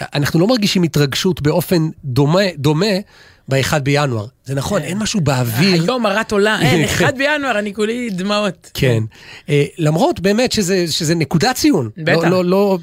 [0.01, 2.95] אנחנו לא מרגישים התרגשות באופן דומה, דומה
[3.49, 4.25] ב-1 בינואר.
[4.45, 5.83] זה נכון, אין משהו באוויר.
[5.83, 8.71] היום הרת עולה, אין, 1 בינואר, אני כולי דמעות.
[8.73, 9.03] כן.
[9.49, 11.89] אה, למרות באמת שזה, שזה נקודת ציון.
[11.97, 12.23] בטח.
[12.23, 12.77] לא, לא, לא,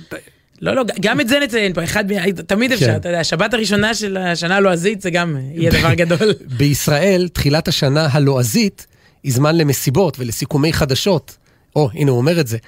[0.61, 2.05] לא, לא, גם את זה נציין פה, אחד,
[2.47, 2.97] תמיד אפשר, כן.
[2.97, 6.35] אתה יודע, השבת הראשונה של השנה הלועזית זה גם יהיה דבר גדול.
[6.59, 8.87] בישראל, תחילת השנה הלועזית
[9.23, 11.37] היא זמן למסיבות ולסיכומי חדשות.
[11.77, 12.59] או, הנה הוא אומר את זה.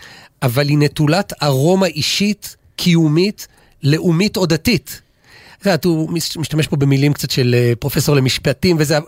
[0.43, 3.47] אבל היא נטולת ארומה אישית, קיומית,
[3.83, 5.01] לאומית או דתית.
[5.61, 8.99] את יודעת, הוא מש- משתמש פה במילים קצת של אה, פרופסור למשפטים וזה,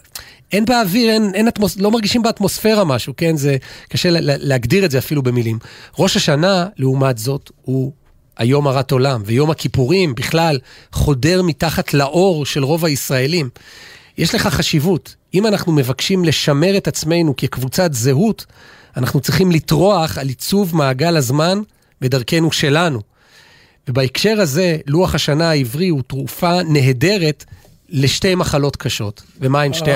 [0.52, 3.36] אין באוויר, אין, אין אטמוס, לא מרגישים באטמוספירה משהו, כן?
[3.36, 3.56] זה
[3.88, 5.58] קשה לה- להגדיר את זה אפילו במילים.
[5.98, 7.92] ראש השנה, לעומת זאת, הוא
[8.36, 10.58] היום הרת עולם, ויום הכיפורים בכלל
[10.92, 13.48] חודר מתחת לאור של רוב הישראלים.
[14.18, 15.14] יש לך חשיבות.
[15.34, 18.46] אם אנחנו מבקשים לשמר את עצמנו כקבוצת זהות,
[18.96, 21.60] אנחנו צריכים לטרוח על עיצוב מעגל הזמן
[22.00, 23.00] בדרכנו שלנו.
[23.88, 27.44] ובהקשר הזה, לוח השנה העברי הוא תרופה נהדרת
[27.88, 29.22] לשתי מחלות קשות.
[29.40, 29.90] ומה עם שתי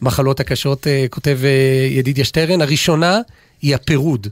[0.00, 2.62] המחלות הקשות, אה, כותב אה, ידידיה שטרן?
[2.62, 3.20] הראשונה
[3.62, 4.26] היא הפירוד,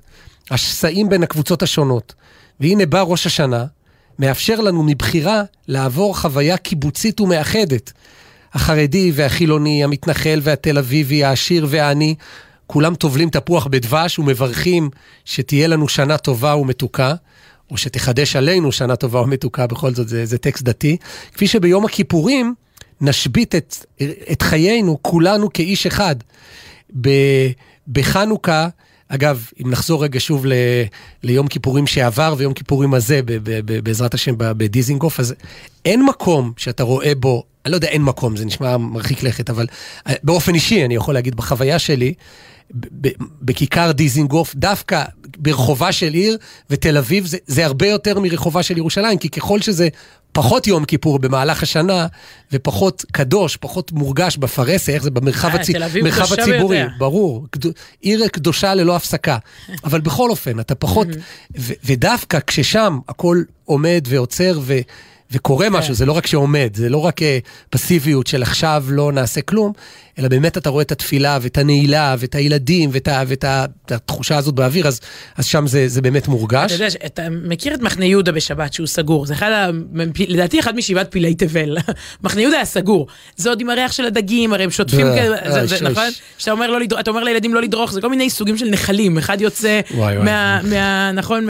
[0.51, 2.14] השסעים בין הקבוצות השונות.
[2.61, 3.64] והנה בא ראש השנה,
[4.18, 7.92] מאפשר לנו מבחירה לעבור חוויה קיבוצית ומאחדת.
[8.55, 12.14] החרדי והחילוני, המתנחל והתל אביבי, העשיר והעני,
[12.72, 14.90] כולם טובלים תפוח בדבש ומברכים
[15.24, 17.14] שתהיה לנו שנה טובה ומתוקה,
[17.70, 20.96] או שתחדש עלינו שנה טובה ומתוקה, בכל זאת זה, זה טקסט דתי.
[21.35, 22.54] כפי שביום הכיפורים
[23.00, 23.76] נשבית את,
[24.33, 26.16] את חיינו כולנו כאיש אחד.
[27.00, 27.09] ב,
[27.88, 28.68] בחנוכה,
[29.09, 30.52] אגב, אם נחזור רגע שוב ל,
[31.22, 35.35] ליום כיפורים שעבר ויום כיפורים הזה, ב, ב, ב, בעזרת השם, בדיזינגוף, אז
[35.85, 39.66] אין מקום שאתה רואה בו, אני לא יודע, אין מקום, זה נשמע מרחיק לכת, אבל
[40.06, 42.14] אה, באופן אישי, אני יכול להגיד, בחוויה שלי,
[43.42, 45.04] בכיכר דיזינגוף, דווקא
[45.38, 46.38] ברחובה של עיר,
[46.70, 49.88] ותל אביב זה, זה הרבה יותר מרחובה של ירושלים, כי ככל שזה
[50.33, 52.06] פחות יום כיפור במהלך השנה,
[52.52, 55.85] ופחות קדוש, פחות מורגש בפרהסיה, איך זה במרחב אה, הצי...
[55.85, 56.94] אביב מרחב הציבורי, ביותר.
[56.98, 57.46] ברור.
[57.50, 59.38] קדו- עיר קדושה ללא הפסקה.
[59.85, 61.09] אבל בכל אופן, אתה פחות...
[61.59, 64.78] ו- ודווקא כששם הכל עומד ועוצר ו...
[65.33, 65.72] וקורה כן.
[65.72, 67.38] משהו, זה לא רק שעומד, זה לא רק אה,
[67.70, 69.72] פסיביות של עכשיו לא נעשה כלום,
[70.18, 74.37] אלא באמת אתה רואה את התפילה ואת הנעילה ואת הילדים ואת, ה- ואת ה- התחושה
[74.37, 75.01] הזאת באוויר, אז,
[75.37, 76.73] אז שם זה, זה באמת מורגש.
[76.73, 79.70] אתה יודע, אתה מכיר את מחנה יהודה בשבת שהוא סגור, זה אחד, ה-
[80.29, 81.77] לדעתי אחד משבעת פלאי תבל.
[82.25, 83.07] מחנה יהודה היה סגור.
[83.37, 86.09] זה עוד עם הריח של הדגים, הרי הם שוטפים אה, כאלה, אה, זה- ש- נכון?
[86.38, 89.18] שאתה אומר לא לדרוך, אתה אומר לילדים לא לדרוך, זה כל מיני סוגים של נחלים,
[89.18, 90.25] אחד יוצא וואי, וואי.
[90.25, 91.46] מה, מה, נכון,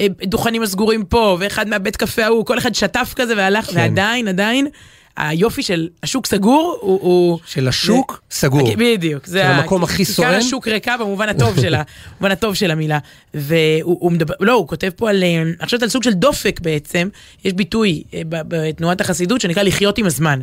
[0.00, 3.76] מהדוכנים הסגורים פה, ואחד מהבית קפה ההוא, כל אחד שטף כזה והלך, כן.
[3.76, 4.66] ועדיין, עדיין,
[5.16, 7.00] היופי של השוק סגור הוא...
[7.02, 8.74] הוא של השוק סגור.
[8.76, 10.34] בדיוק, זה של המקום הכי כיכר סואן.
[10.34, 11.82] השוק ריקה במובן הטוב שלה,
[12.20, 12.98] במובן הטוב של המילה.
[13.34, 16.60] והוא הוא מדבר, לא, הוא כותב פה על, אה, אני חושבת על סוג של דופק
[16.60, 17.08] בעצם,
[17.44, 20.40] יש ביטוי אה, בתנועת החסידות שנקרא לחיות עם הזמן.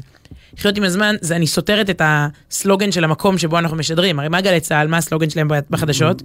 [0.58, 4.20] לחיות עם הזמן, זה אני סותרת את הסלוגן של המקום שבו אנחנו משדרים.
[4.20, 6.22] הרי מה גלי צה"ל, מה הסלוגן שלהם בחדשות?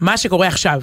[0.00, 0.82] מה שקורה עכשיו.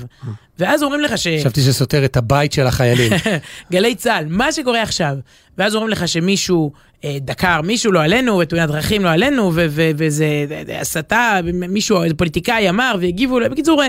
[0.60, 1.28] ואז אומרים לך ש...
[1.39, 3.12] חשבתי שסותר את הבית של החיילים.
[3.71, 5.15] גלי צה"ל, מה שקורה עכשיו.
[5.58, 10.62] ואז אומרים לך שמישהו אה, דקר מישהו, לא עלינו, ותאונת דרכים לא עלינו, וזה אה,
[10.70, 13.40] אה, הסתה, מישהו, איזה פוליטיקאי אמר והגיבו.
[13.52, 13.88] בקיצור, אה,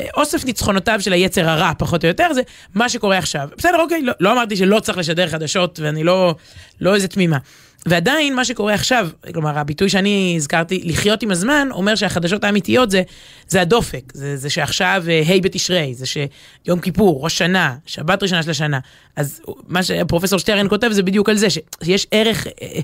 [0.00, 2.42] אה, אוסף ניצחונותיו של היצר הרע, פחות או יותר, זה
[2.74, 3.48] מה שקורה עכשיו.
[3.58, 6.34] בסדר, אוקיי, לא, לא אמרתי שלא צריך לשדר חדשות, ואני לא,
[6.80, 7.38] לא איזה תמימה.
[7.88, 13.02] ועדיין מה שקורה עכשיו, כלומר הביטוי שאני הזכרתי, לחיות עם הזמן, אומר שהחדשות האמיתיות זה,
[13.48, 18.42] זה הדופק, זה, זה שעכשיו אה, ה' בתשרי, זה שיום כיפור, ראש שנה, שבת ראשונה
[18.42, 18.78] של השנה.
[19.16, 21.46] אז מה שפרופסור שטרן כותב זה בדיוק על זה,
[21.84, 22.80] שיש ערך אה,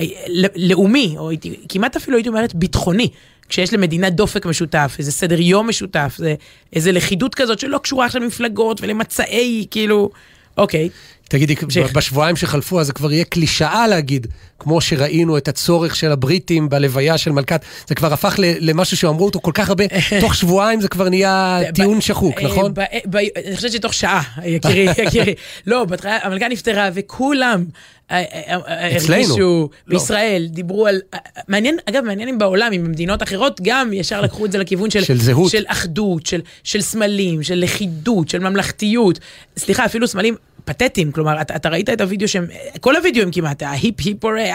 [0.00, 1.30] אה, ל- לאומי, או
[1.68, 3.08] כמעט אפילו הייתי אומרת ביטחוני.
[3.48, 6.34] כשיש למדינה דופק משותף, איזה סדר יום משותף, זה,
[6.72, 10.10] איזה לכידות כזאת שלא קשורה עכשיו למפלגות ולמצעי, כאילו,
[10.56, 10.88] אוקיי.
[11.28, 11.54] תגידי.
[11.94, 14.26] בשבועיים שחלפו, אז זה כבר יהיה קלישאה להגיד,
[14.58, 19.40] כמו שראינו את הצורך של הבריטים בלוויה של מלכת, זה כבר הפך למשהו שאמרו אותו
[19.40, 19.84] כל כך הרבה,
[20.20, 22.74] תוך שבועיים זה כבר נהיה טיעון שחוק, אה, נכון?
[22.74, 25.34] ב- אני חושבת שתוך שעה, יקירי, יקירי.
[25.66, 25.86] לא,
[26.22, 27.64] המלכה נפטרה וכולם
[28.10, 29.14] אה, אה, אה, אצלנו.
[29.14, 29.68] הרגישו לא.
[29.98, 31.00] בישראל, דיברו על...
[31.14, 34.90] אה, מעניין, אגב, מעניין אם בעולם, אם במדינות אחרות גם ישר לקחו את זה לכיוון
[34.90, 35.04] של...
[35.04, 35.50] של זהות.
[35.50, 39.18] של אחדות, של- של סמלים, של לכידות, של ממלכתיות.
[39.56, 40.34] סליחה, אפילו סמלים...
[40.64, 42.46] פתטיים, כלומר, אתה, אתה ראית את הוידאו שהם,
[42.80, 44.50] כל הוידאוים כמעט, ההיפ היפורי,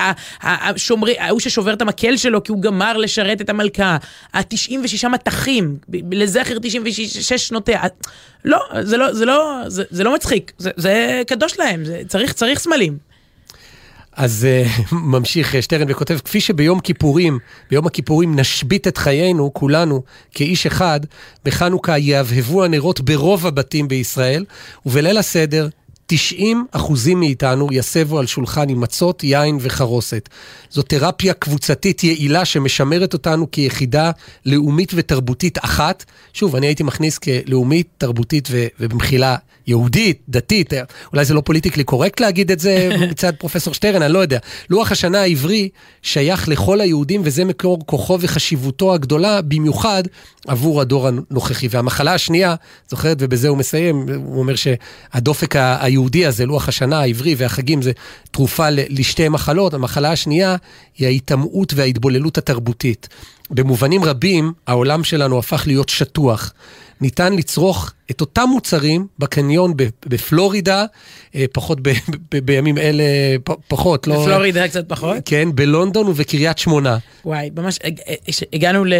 [1.20, 3.98] ההוא ששובר את המקל שלו כי הוא גמר לשרת את המלכה,
[4.34, 5.78] ה-96 מטחים,
[6.12, 7.82] לזכר 96 שנותיה,
[8.46, 12.34] לא, זה לא, זה לא, זה, זה לא מצחיק, זה, זה קדוש להם, זה, צריך,
[12.34, 12.98] צריך סמלים.
[14.16, 17.40] אז uh, ממשיך אה, שטרן וכותב, כפי שביום כיפורים,
[17.70, 21.00] ביום הכיפורים נשבית את חיינו, כולנו, כאיש אחד,
[21.46, 24.46] בחנוכה יהבהבו הנרות ברוב הבתים בישראל,
[24.86, 25.68] ובליל הסדר,
[26.08, 30.30] 90 אחוזים מאיתנו יסבו על שולחן עם מצות, יין וחרוסת.
[30.72, 34.12] זו תרפיה קבוצתית יעילה שמשמרת אותנו כיחידה
[34.46, 36.06] לאומית ותרבותית אחת.
[36.34, 39.36] שוב, אני הייתי מכניס כלאומית, תרבותית ובמחילה
[39.68, 40.74] יהודית, דתית.
[41.14, 44.40] אולי זה לא פוליטיקלי קורקט להגיד את זה מצד פרופסור שטרן, אני לא יודע.
[44.70, 45.70] לוח השנה העברי
[46.02, 50.04] שייך לכל היהודים וזה מקור כוחו וחשיבותו הגדולה, במיוחד
[50.48, 51.68] עבור הדור הנוכחי.
[51.70, 52.56] והמחלה השנייה,
[52.90, 57.92] זוכרת, ובזה הוא מסיים, הוא אומר שהדופק היהודי הזה, לוח השנה העברי והחגים זה
[58.32, 59.74] תרופה לשתי מחלות.
[59.74, 60.56] המחלה השנייה
[60.98, 63.08] היא ההיטמעות וההתבוללות התרבותית.
[63.52, 66.54] במובנים רבים, העולם שלנו הפך להיות שטוח.
[67.04, 69.74] ניתן לצרוך את אותם מוצרים בקניון
[70.06, 70.86] בפלורידה,
[71.36, 71.90] אה, פחות ב-
[72.32, 73.04] ב- בימים אלה,
[73.44, 74.22] פ- פחות, לא...
[74.22, 75.18] בפלורידה קצת פחות.
[75.26, 76.98] כן, בלונדון ובקריית שמונה.
[77.26, 78.00] וואי, ממש, הג-
[78.54, 78.94] הגענו ל...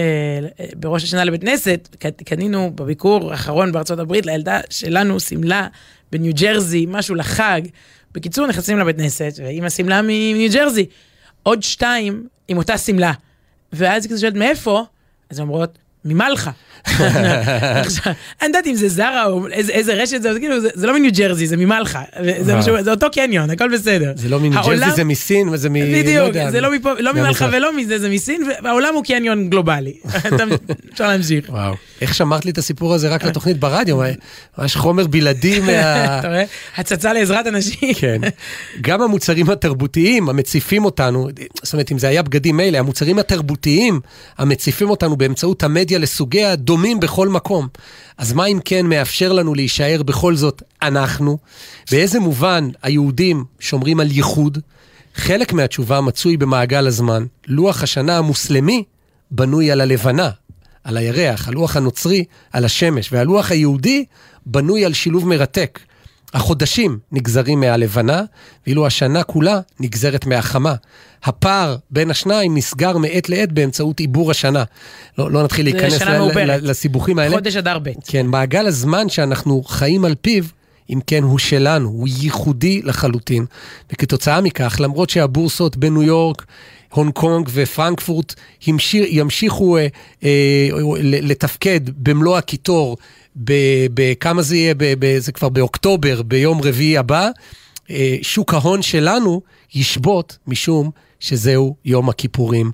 [0.76, 5.68] בראש השנה לבית כנסת, קנינו בביקור האחרון בארצות הברית לילדה שלנו שמלה
[6.12, 7.62] בניו ג'רזי, משהו לחג.
[8.14, 10.86] בקיצור, נכנסים לבית כנסת, ועם השמלה מניו ג'רזי.
[11.44, 13.12] עוד שתיים עם אותה שמלה.
[13.74, 14.84] ואז היא כזה שואלת, מאיפה?
[15.30, 16.52] אז הן אומרות, ממלחה.
[16.88, 21.58] אני יודעת אם זה זרה או איזה, רשת זה, כאילו, זה, לא מניו ג'רזי, זה
[21.58, 22.02] ממלחה.
[22.40, 24.12] זה, משהו, זה אותו קניון, הכל בסדר.
[24.16, 25.76] זה לא מניו ג'רזי, זה מסין וזה מ...
[25.76, 27.46] לא בדיוק, זה לא לא מפה.
[27.52, 29.94] ולא מזה, זה מסין, והעולם הוא קניון גלובלי.
[30.94, 31.50] אפשר להמשיך.
[31.50, 31.74] וואו.
[32.04, 33.98] איך שמרת לי את הסיפור הזה רק לתוכנית ברדיו?
[34.58, 36.20] ממש חומר בלעדי מה...
[36.20, 36.44] אתה רואה?
[36.78, 37.94] הצצה לעזרת אנשים.
[37.94, 38.22] כן.
[38.82, 41.28] גם המוצרים התרבותיים המציפים אותנו,
[41.64, 44.00] זאת אומרת, אם זה היה בגדים מילא, המוצרים התרבותיים
[44.38, 47.68] המציפים אותנו באמצעות המדיה לסוגיה דומים בכל מקום.
[48.18, 51.38] אז מה אם כן מאפשר לנו להישאר בכל זאת אנחנו?
[51.92, 54.58] באיזה מובן היהודים שומרים על ייחוד?
[55.16, 57.26] חלק מהתשובה מצוי במעגל הזמן.
[57.48, 58.84] לוח השנה המוסלמי
[59.32, 60.30] בנוי על הלבנה,
[60.84, 64.06] על הירח, הלוח הנוצרי על השמש, והלוח היהודי
[64.46, 65.80] בנוי על שילוב מרתק.
[66.34, 68.22] החודשים נגזרים מהלבנה,
[68.68, 70.76] ואילו השנה כולה נגזרת מהחמה.
[71.24, 74.64] הפער בין השניים נסגר מעת לעת באמצעות עיבור השנה.
[75.18, 76.40] לא, לא נתחיל להיכנס ל-.
[76.40, 77.36] ל- לסיבוכים האלה.
[77.36, 77.90] חודש אדר ב'.
[78.08, 80.44] כן, מעגל הזמן שאנחנו חיים על פיו,
[80.90, 83.46] אם כן, הוא שלנו, הוא ייחודי לחלוטין.
[83.92, 86.46] וכתוצאה מכך, למרות שהבורסות בניו יורק,
[86.94, 88.34] הונג קונג ופרנקפורט
[88.68, 89.88] ימשיר, ימשיכו אה,
[90.24, 90.70] אה,
[91.02, 92.98] לתפקד במלוא הקיטור,
[93.94, 97.30] בכמה זה יהיה, ב- ב- זה כבר באוקטובר, ביום רביעי הבא,
[97.90, 99.42] אה, שוק ההון שלנו
[99.76, 100.92] ישבות משום
[101.24, 102.72] שזהו יום הכיפורים.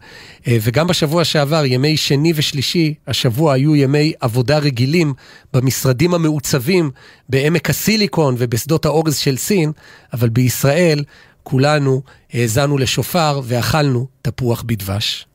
[0.48, 5.14] אה, וגם בשבוע שעבר, ימי שני ושלישי, השבוע היו ימי עבודה רגילים
[5.54, 6.92] במשרדים המעוצבים
[7.30, 9.72] בעמק הסיליקון ובשדות האורז של סין,
[10.14, 11.04] אבל בישראל
[11.44, 12.02] כולנו
[12.34, 15.26] האזנו לשופר ואכלנו תפוח בדבש.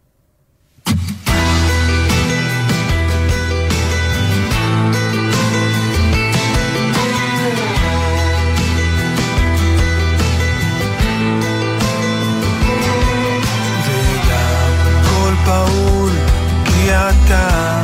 [17.14, 17.78] אתה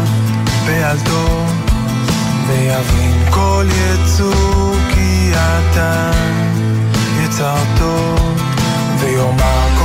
[0.67, 1.47] בעלתו
[2.49, 6.11] ויבין כל יצור כי אתה
[7.25, 8.15] יצרתו
[9.01, 9.80] ויאמר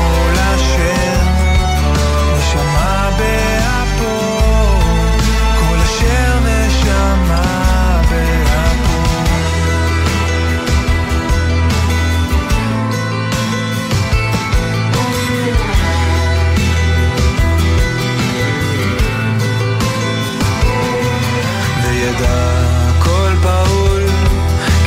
[22.18, 22.64] תדע
[23.00, 24.04] כל פעול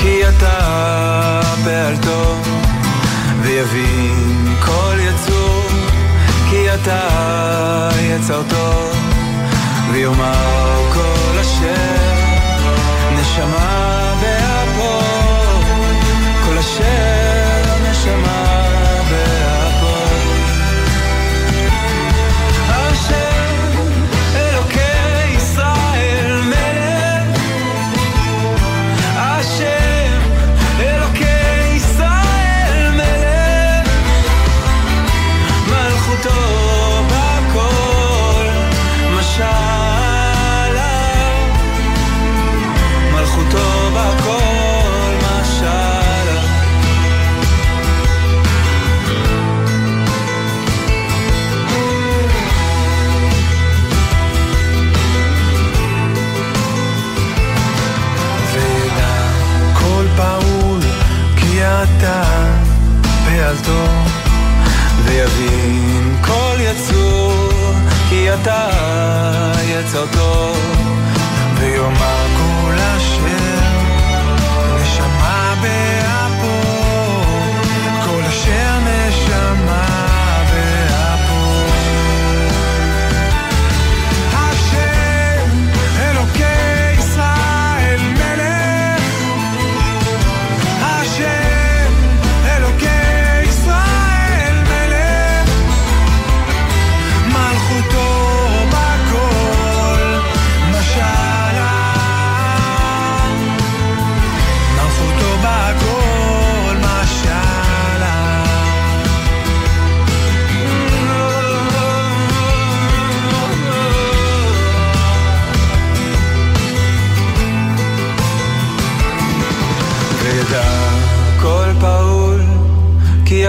[0.01, 2.37] כי אתה פעלתו
[3.43, 5.69] ויבין כל יצור
[6.51, 7.09] כי אתה
[8.01, 8.91] יצרתו
[9.93, 12.09] ויאמר כל אשר
[13.21, 14.08] נשמה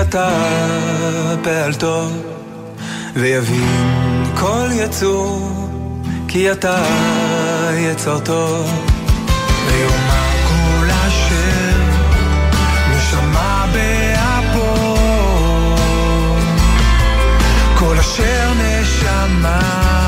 [0.01, 0.29] אתה
[1.43, 2.07] פעלתו
[3.15, 5.51] ויבין כל יצור
[6.27, 6.83] כי אתה
[7.77, 8.65] יצרתו.
[9.67, 10.29] ויאמר
[17.99, 19.98] אשר נשמה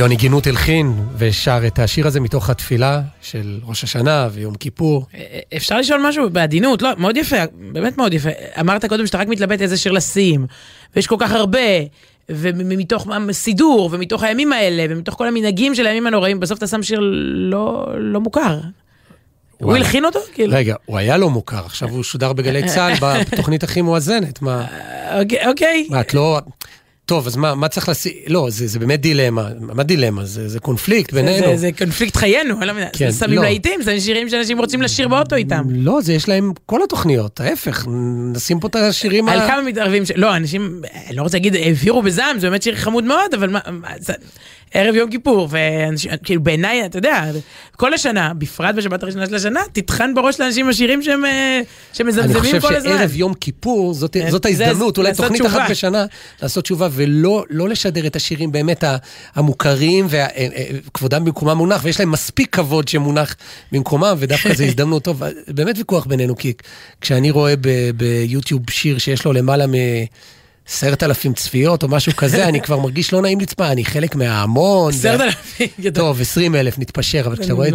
[0.00, 5.06] יוני גינות הלחין ושר את השיר הזה מתוך התפילה של ראש השנה ויום כיפור.
[5.56, 7.36] אפשר לשאול משהו בעדינות, לא, מאוד יפה,
[7.72, 8.28] באמת מאוד יפה.
[8.60, 10.46] אמרת קודם שאתה רק מתלבט איזה שיר לשים,
[10.96, 11.58] ויש כל כך הרבה,
[12.28, 17.00] ומתוך סידור, ומתוך הימים האלה, ומתוך כל המנהגים של הימים הנוראים, בסוף אתה שם שיר
[17.32, 18.60] לא, לא מוכר.
[19.58, 19.76] הוא.
[19.76, 20.20] הלחין אותו?
[20.34, 20.56] כאילו.
[20.56, 22.94] רגע, הוא היה לא מוכר, עכשיו הוא שודר בגלי צה"ל
[23.32, 24.66] בתוכנית הכי מואזנת, מה,
[25.20, 25.86] אוקיי, אוקיי.
[25.90, 26.40] מה, את לא...
[27.10, 28.12] טוב, אז מה, מה צריך לשים?
[28.26, 29.48] לא, זה, זה באמת דילמה.
[29.60, 30.24] מה דילמה?
[30.24, 31.46] זה, זה קונפליקט בינינו.
[31.46, 32.88] זה, זה קונפליקט חיינו, אני לא מבינה.
[32.92, 33.42] כן, שמים לא.
[33.42, 35.62] להיטים, זה שירים שאנשים רוצים לשיר באוטו איתם.
[35.70, 37.86] לא, זה יש להם כל התוכניות, ההפך,
[38.34, 39.48] נשים פה את השירים על ה...
[39.48, 43.04] כמה מתערבים, ש- לא, אנשים, אני לא רוצה להגיד, העבירו בזעם, זה באמת שיר חמוד
[43.04, 44.12] מאוד, אבל מה, מה, זה-
[44.74, 47.24] ערב יום כיפור, ואנשים, כאילו בעיניי, אתה יודע,
[47.76, 52.40] כל השנה, בפרט בשבת הראשונה של השנה, תטחן בראש לאנשים השירים שהם אה, אני שמזמזמים
[52.40, 52.98] חושב כל הזמן.
[52.98, 55.62] שערב יום כיפור, זאת, אה, זאת ההזדמנות, אולי תוכנית תשובה.
[55.62, 56.04] אחת בשנה,
[56.42, 58.84] לעשות תשובה, ולא לא לשדר את השירים באמת
[59.34, 63.36] המוכרים, וכבודם במקומם מונח, ויש להם מספיק כבוד שמונח
[63.72, 65.28] במקומם, ודווקא זו הזדמנות טובה.
[65.48, 66.52] באמת ויכוח בינינו, כי
[67.00, 67.54] כשאני רואה
[67.96, 69.74] ביוטיוב שיר שיש לו למעלה מ...
[70.70, 74.92] עשרת אלפים צפיות או משהו כזה, אני כבר מרגיש לא נעים לצפה, אני חלק מההמון.
[74.92, 76.04] עשרת אלפים, גדול.
[76.04, 77.68] טוב, עשרים אלף, נתפשר, אבל כשאתה רואה.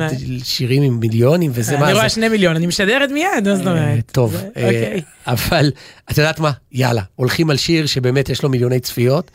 [0.43, 2.09] שירים עם מיליונים וזה מה אני רואה זה...
[2.15, 4.11] שני מיליון, אני משדרת מיד, מה זאת אה, אומרת?
[4.11, 5.01] טוב, זה- אה, אוקיי.
[5.27, 5.71] אבל
[6.11, 6.51] את יודעת מה?
[6.71, 9.31] יאללה, הולכים על שיר שבאמת יש לו מיליוני צפיות,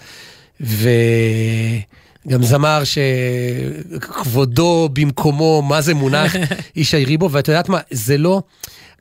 [0.61, 0.83] וגם
[2.43, 6.33] זמר שכבודו במקומו, מה זה מונח,
[6.77, 7.79] ישי ריבו, ואת יודעת מה?
[7.91, 8.43] זה לא,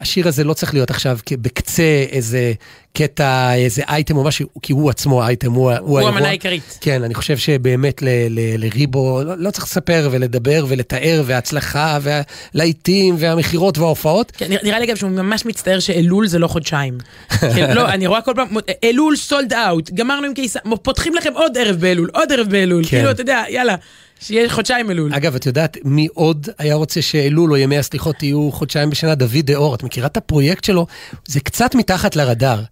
[0.02, 2.54] השיר הזה לא צריך להיות עכשיו בקצה איזה
[2.94, 6.16] קטע, איזה אייטם או משהו, כי הוא עצמו האייטם, הוא, הוא הוא האירוע.
[6.18, 6.78] המנה העיקרית.
[6.82, 14.32] כן, אני חושב שבאמת לריבו, לא, לא צריך לספר ולדבר ולתאר, וההצלחה, והלהיטים, והמכירות וההופעות.
[14.38, 16.98] כן, נראה- נראה לי גם שהוא ממש מצטער שאלול זה לא חודשיים.
[17.40, 18.48] כן, לא, אני רואה כל פעם,
[18.84, 22.90] אלול סולד אאוט, גמרנו עם קיסר, פותחים לכם עוד ערב באלול, עוד ערב באלול, כן.
[22.90, 23.76] כאילו, אתה יודע, יאללה,
[24.20, 25.14] שיהיה חודשיים אלול.
[25.14, 29.16] אגב, את יודעת מי עוד היה רוצה שאלול או ימי הסליחות יהיו חודשיים בשנה?
[29.16, 29.76] דוד דאור.
[29.76, 30.88] את מכירה את הפרויקט שלו?
[31.26, 32.64] זה קצת מתחת לרדאר.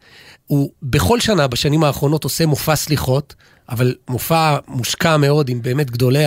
[0.48, 3.36] הוא בכל שנה בשנים האחרונות עושה מופע סליחות,
[3.70, 6.24] אבל מופע מושקע מאוד עם באמת גדולי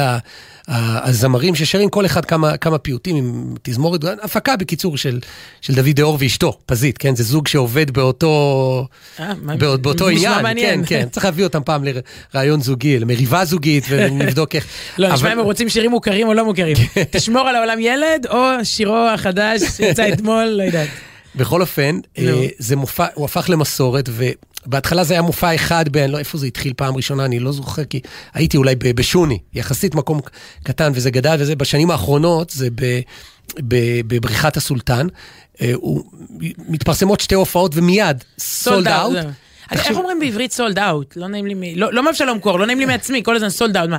[0.68, 5.20] הזמרים ששרים כל אחד כמה, כמה פיוטים עם תזמורת, הפקה בקיצור של,
[5.60, 7.16] של דוד דאור ואשתו, פזית, כן?
[7.16, 8.86] זה זוג שעובד באותו,
[9.20, 10.82] אה, מה- באות- באותו עניין, כן, מעניין.
[10.86, 11.84] כן, צריך להביא אותם פעם
[12.34, 14.66] לרעיון זוגי, למריבה זוגית, ונבדוק איך.
[14.98, 16.76] לא, נשמע אבל- אם הם רוצים שירים מוכרים או לא מוכרים.
[17.10, 20.88] תשמור על העולם ילד, או שירו החדש שיצא אתמול, לא יודעת.
[21.36, 21.98] בכל אופן.
[22.18, 24.08] אה, זה מופע, הוא הפך למסורת,
[24.66, 27.52] ובהתחלה זה היה מופע אחד, ב, אני לא איפה זה התחיל פעם ראשונה, אני לא
[27.52, 28.00] זוכר, כי
[28.34, 30.20] הייתי אולי ב- בשוני, יחסית מקום
[30.62, 33.00] קטן, וזה גדל, וזה בשנים האחרונות, זה ב,
[33.68, 33.74] ב,
[34.06, 35.06] בבריכת הסולטן.
[35.60, 36.04] אה, הוא
[36.68, 39.16] מתפרסמות שתי הופעות, ומיד sold out.
[39.72, 41.16] איך אומרים בעברית sold out?
[41.16, 41.78] לא נעים לי מ...
[41.78, 43.90] לא לא מאבשלום קור, לא נעים לי מעצמי, כל הזמן sold out.
[43.90, 43.98] מה?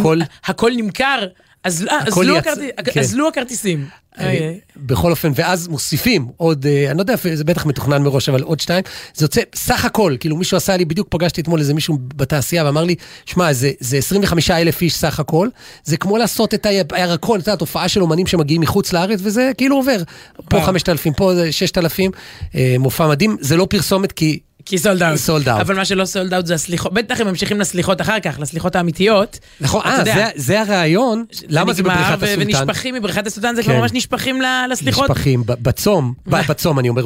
[0.00, 1.26] הכל- הכל נמכר?
[1.64, 3.00] אז אה, הכל אזלו יצ- הכרטיס- כן.
[3.00, 3.86] אזלו הכרטיסים.
[4.20, 8.28] אה, אוי, בכל אופן, ואז מוסיפים עוד, אה, אני לא יודע, זה בטח מתוכנן מראש,
[8.28, 8.84] אבל עוד שתיים.
[9.14, 12.84] זה יוצא סך הכל, כאילו מישהו עשה לי, בדיוק פגשתי אתמול איזה מישהו בתעשייה ואמר
[12.84, 12.94] לי,
[13.26, 15.48] שמע, זה, זה 25 אלף איש סך הכל,
[15.84, 19.76] זה כמו לעשות את הירקון, את יודעת, הופעה של אומנים שמגיעים מחוץ לארץ, וזה כאילו
[19.76, 20.02] עובר.
[20.48, 20.66] פה וואו.
[20.66, 22.10] 5,000, פה זה 6,000,
[22.54, 23.36] אה, מופע מדהים.
[23.40, 24.38] זה לא פרסומת כי...
[24.68, 25.16] כי sold out.
[25.16, 25.60] sold out.
[25.60, 29.38] אבל מה שלא sold out זה הסליחות, בטח הם ממשיכים לסליחות אחר כך, לסליחות האמיתיות.
[29.60, 32.42] נכון, אה, זה, זה הרעיון, למה זה בבריכת הסולטן?
[32.42, 33.80] ונשפכים מבריכת הסולטן, זה כבר כן.
[33.80, 35.10] ממש נשפכים ל- לסליחות.
[35.10, 37.04] נשפכים, בצום, בצום אני אומר,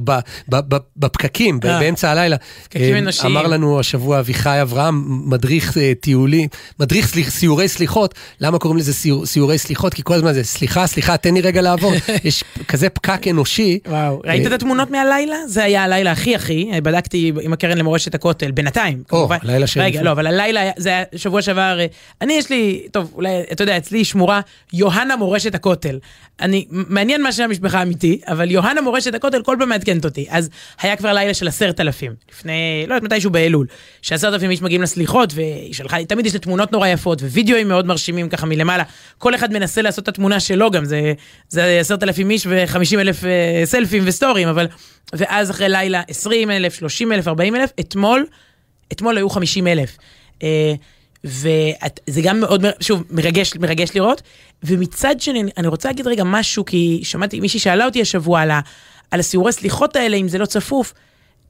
[0.96, 1.78] בפקקים, אה.
[1.80, 2.36] באמצע הלילה.
[2.64, 3.36] פקקים אה, אנושיים.
[3.36, 6.48] אמר לנו השבוע אביחי אברהם, מדריך אה, טיולי,
[6.80, 9.94] מדריך סליח- סיורי סליחות, למה קוראים לזה סיור- סיורי סליחות?
[9.94, 11.92] כי כל הזמן זה, סליחה, סליחה, תן לי רגע לעבור.
[12.24, 13.78] יש כזה פקק אנושי.
[13.88, 15.36] וואו, ראית את התמונות מהלילה?
[15.46, 19.36] זה היה הלילה הכי הכי, בדקתי עם הקרן למורשת הכותל, בינתיים, כמובן.
[19.42, 21.86] הלילה של- רגע, לא, אבל הלילה, זה היה שבוע שעבר, אה,
[22.20, 24.40] אני יש לי, טוב, אולי, אתה יודע, אצלי שמורה
[24.72, 25.98] יוהנה מורשת הכותל.
[26.40, 30.26] אני, מעניין מה שם המשפחה האמיתי, אבל יוהנה מורשת הכותל כל פעם מעדכנת אותי.
[30.30, 30.50] אז
[30.82, 33.66] היה כבר לילה של עשרת אלפים, לפני, לא יודעת מתישהו באלול,
[34.02, 37.68] שעשרת אלפים איש מגיעים לסליחות, והיא שלחה לי, תמיד יש לה תמונות נורא יפות, ווידאוים
[37.68, 38.84] מאוד מרשימים ככה מלמעלה.
[39.18, 41.12] כל אחד מנסה לעשות את התמונה שלו גם, זה,
[41.48, 43.30] זה עשרת אלפים איש וחמישים אלף אה,
[43.64, 44.66] סלפים וסטורים, אבל...
[45.12, 48.26] ואז אחרי לילה 20 אלף, 30 אלף, 40 אלף, אתמול,
[48.92, 49.96] אתמול היו 50 אלף.
[50.42, 50.74] אה,
[51.24, 54.22] וזה גם מאוד, שוב, מרגש, מרגש לראות.
[54.62, 58.60] ומצד שני, אני רוצה להגיד רגע משהו, כי שמעתי, מישהי שאלה אותי השבוע על, ה,
[59.10, 60.92] על הסיורי סליחות האלה, אם זה לא צפוף.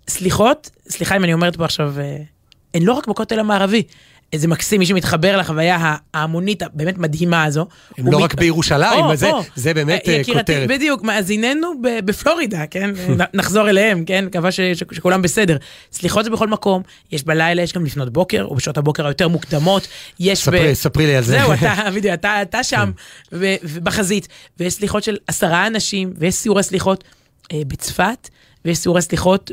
[0.09, 2.17] סליחות, סליחה אם אני אומרת פה עכשיו, אה,
[2.75, 3.83] הן לא רק בכותל המערבי.
[4.33, 5.79] איזה מקסים, מי שמתחבר לחוויה
[6.15, 7.67] ההמונית הבאמת מדהימה הזו.
[7.99, 9.43] הם לא מת- רק בירושלים, או, זה- או.
[9.55, 10.69] זה באמת, אה, אה, יקירתי, כותרת.
[10.69, 11.73] בדיוק, מאזיננו
[12.05, 12.91] בפלורידה, כן?
[13.35, 14.25] נחזור אליהם, כן?
[14.25, 14.61] מקווה ש-
[14.93, 15.57] שכולם בסדר.
[15.93, 19.89] סליחות זה בכל מקום, יש בלילה, יש גם לפנות בוקר, או בשעות הבוקר היותר מוקדמות.
[20.21, 20.43] יש ב...
[20.43, 21.39] ספרי, ספרי לי על זה.
[21.39, 22.91] זהו, אתה, בדיוק, אתה, אתה שם,
[23.33, 24.29] ו- ובחזית,
[24.61, 27.05] ויש סליחות של עשרה אנשים, ויש סיורי סליחות
[27.53, 28.29] אה, בצפת.
[28.65, 29.51] ויש סיורי סליחות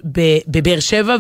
[0.48, 1.16] בבאר שבע,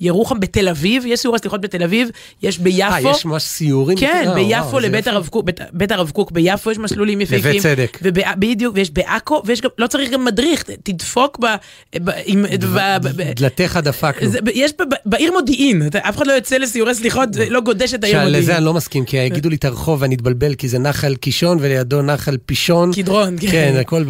[0.00, 2.08] בירוחם, בתל אביב, יש סיורי סליחות בתל אביב,
[2.42, 2.92] יש ביפו.
[2.92, 3.98] אה, יש ממש סיורים?
[3.98, 5.06] כן, אה, ביפו וואו, לבית.
[5.06, 7.56] הרב קוק, בית, בית הרב קוק ביפו יש מסלולים יפהפיים.
[7.56, 7.98] נווה צדק.
[8.38, 11.46] בדיוק, ויש בעכו, ויש גם, לא צריך גם מדריך, תדפוק ב...
[12.04, 12.66] ב, עם, ב,
[13.02, 14.28] ב, ב דלתיך דפקנו.
[14.28, 18.04] זה, יש ב, ב, בעיר מודיעין, אף אחד לא יוצא לסיורי סליחות, לא גודש את
[18.04, 18.42] העיר מודיעין.
[18.42, 21.58] לזה אני לא מסכים, כי יגידו לי את הרחוב ואני אתבלבל, כי זה נחל קישון
[21.60, 22.92] ולידו נחל פישון.
[22.92, 23.46] קדרון, כן.
[23.50, 24.04] כן, הכל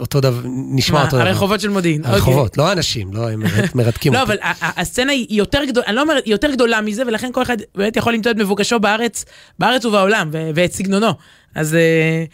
[0.00, 1.26] אותו דבר, נשמע מה, אותו דבר.
[1.26, 2.04] הרחובות של מודיעין.
[2.04, 4.32] הרחובות, לא האנשים, לא, הם מרת- מרתקים לא, אותי.
[4.32, 7.30] אבל ה- ה- הסצנה היא יותר גדולה, אני לא אומרת, היא יותר גדולה מזה, ולכן
[7.32, 9.24] כל אחד באמת יכול למצוא את מבוקשו בארץ,
[9.58, 11.10] בארץ ובעולם, ואת סגנונו.
[11.54, 12.24] אז אה,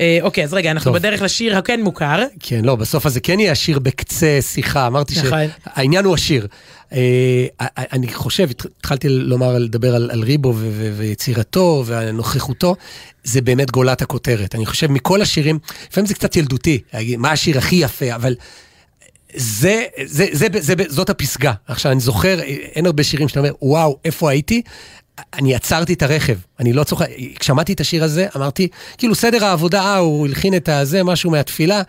[0.00, 0.98] אה, אוקיי, אז רגע, אנחנו טוב.
[0.98, 2.22] בדרך לשיר הכן מוכר.
[2.40, 5.38] כן, לא, בסוף הזה כן יהיה עשיר בקצה שיחה, אמרתי נכון.
[5.74, 6.46] שהעניין הוא עשיר.
[6.92, 7.46] אה,
[7.92, 12.76] אני חושב, התח- התחלתי לומר, לדבר על, על ריבו ו- ו- ויצירתו ונוכחותו,
[13.24, 14.54] זה באמת גולת הכותרת.
[14.54, 15.58] אני חושב מכל השירים,
[15.90, 16.80] לפעמים זה קצת ילדותי,
[17.18, 18.34] מה השיר הכי יפה, אבל
[19.36, 21.52] זה, זה, זה, זה, זה, זאת הפסגה.
[21.66, 24.62] עכשיו, אני זוכר, אין הרבה שירים שאתה אומר, וואו, איפה הייתי?
[25.34, 27.06] אני עצרתי את הרכב, אני לא צוחק,
[27.40, 28.68] כששמעתי את השיר הזה, אמרתי,
[28.98, 31.82] כאילו, סדר העבודה, אה, הוא הלחין את הזה, משהו מהתפילה,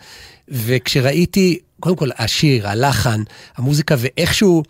[0.48, 3.24] וכשראיתי, קודם כל, השיר, הלחן,
[3.58, 4.64] המוזיקה, ואיכשהו,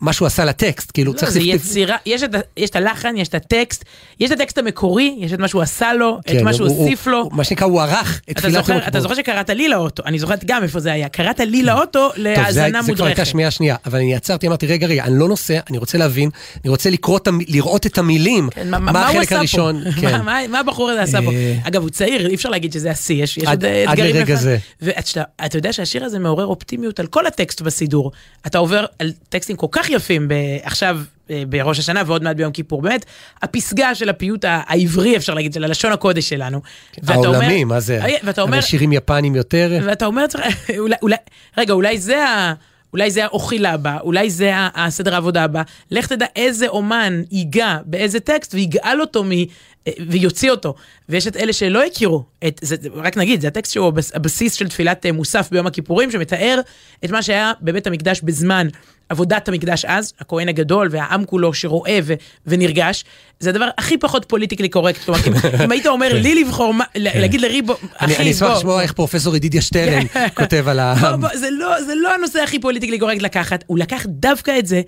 [0.00, 1.30] מה שהוא עשה לטקסט, כאילו, לא, צריך...
[1.32, 3.84] זה יצירה, יש את יש את הלחן, יש את הטקסט,
[4.20, 6.78] יש את הטקסט המקורי, יש את מה שהוא עשה לו, את כן, מה שהוא הוא-
[6.82, 7.28] הוסיף לו.
[7.32, 9.00] מה שנקרא, הוא ערך את אתה תפילת זוכר, אתה.
[9.00, 12.22] זוכר שקראת לי לאוטו, אני זוכרת גם איפה זה היה, קראת לי לאוטו טוב, זה,
[12.22, 12.42] להאזנה
[12.82, 13.26] זה כבר הייתה מודרכת.
[13.26, 16.30] שמיעה שנייה, אבל אני עצרתי, אמרתי, רגע, רגע, אני לא נוסע, אני רוצה להבין,
[16.64, 19.82] אני רוצה לקרוא את, המ- לראות את המילים, כן, מה, מה, מה החלק הראשון?
[20.00, 20.20] כן.
[20.50, 21.32] מה, הבחור הזה עשה פה?
[21.32, 24.14] אה, אגב, הוא צעיר, אי אפשר להגיד שזה השיא, יש, עד- עוד אה, עד אתגרים
[24.16, 24.38] לרגע לפניו.
[24.38, 24.58] זה.
[24.82, 28.12] ואתה יודע שהשיר הזה מעורר אופטימיות על כל הטקסט בסידור.
[28.46, 31.00] אתה עובר על טקסטים כל כך יפים ב- עכשיו.
[31.30, 33.04] אה, בראש השנה ועוד מעט ביום כיפור, באמת,
[33.42, 36.60] הפסגה של הפיוט העברי, אפשר להגיד, של הלשון הקודש שלנו.
[37.16, 38.04] אומר- העולמי, מה זה?
[38.04, 40.24] אה, ואתה אומר, שירים יפנים יותר, ואתה אומר,
[40.78, 41.16] אולי, אולי,
[41.58, 42.54] רגע, אולי זה ה...
[42.92, 45.62] אולי זה האוחילה הבא, אולי זה הסדר העבודה הבא.
[45.90, 49.24] לך תדע איזה אומן ייגע באיזה טקסט ויגאל אותו.
[50.08, 50.74] ויוציא אותו.
[51.08, 54.68] ויש את אלה שלא הכירו, את, זה, רק נגיד, זה הטקסט שהוא הבס- הבסיס של
[54.68, 56.60] תפילת אה, מוסף ביום הכיפורים, שמתאר
[57.04, 58.66] את מה שהיה בבית המקדש בזמן
[59.08, 62.14] עבודת המקדש אז, הכהן הגדול והעם כולו שרואה ו,
[62.46, 63.04] ונרגש.
[63.40, 65.04] זה הדבר הכי פחות politically correct.
[65.04, 65.32] כלומר, אם,
[65.64, 67.86] אם היית אומר לי לבחור, מה, להגיד לריבו, כן.
[67.96, 70.02] אחי, אני אשמח בוא, לשמוע איך פרופסור ידידיה שטרן
[70.38, 70.94] כותב על ה...
[70.94, 74.66] בוא, בוא, זה לא, זה לא הנושא הכי פוליטיקלי קורקט לקחת, הוא לקח דווקא את
[74.66, 74.82] זה.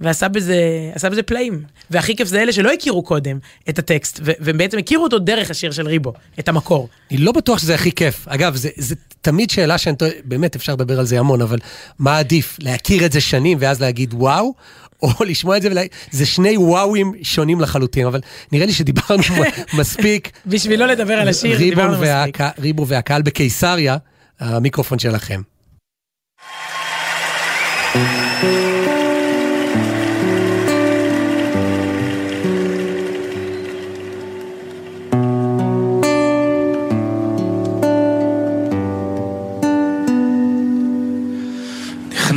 [0.00, 0.56] ועשה בזה,
[0.94, 1.62] עשה בזה פלאים.
[1.90, 3.38] והכי כיף זה אלה שלא הכירו קודם
[3.68, 6.88] את הטקסט, ו- והם בעצם הכירו אותו דרך השיר של ריבו, את המקור.
[7.10, 8.28] אני לא בטוח שזה הכי כיף.
[8.28, 11.58] אגב, זה, זה תמיד שאלה שאני טועה, באמת אפשר לדבר על זה המון, אבל
[11.98, 12.56] מה עדיף?
[12.60, 14.54] להכיר את זה שנים ואז להגיד וואו?
[15.02, 18.20] או לשמוע את זה ולהגיד, זה שני וואוים שונים לחלוטין, אבל
[18.52, 19.22] נראה לי שדיברנו
[19.78, 20.30] מספיק.
[20.46, 22.38] בשביל לא לדבר על השיר, דיברנו מספיק.
[22.58, 23.96] ריבו והקהל בקיסריה,
[24.40, 25.40] המיקרופון שלכם.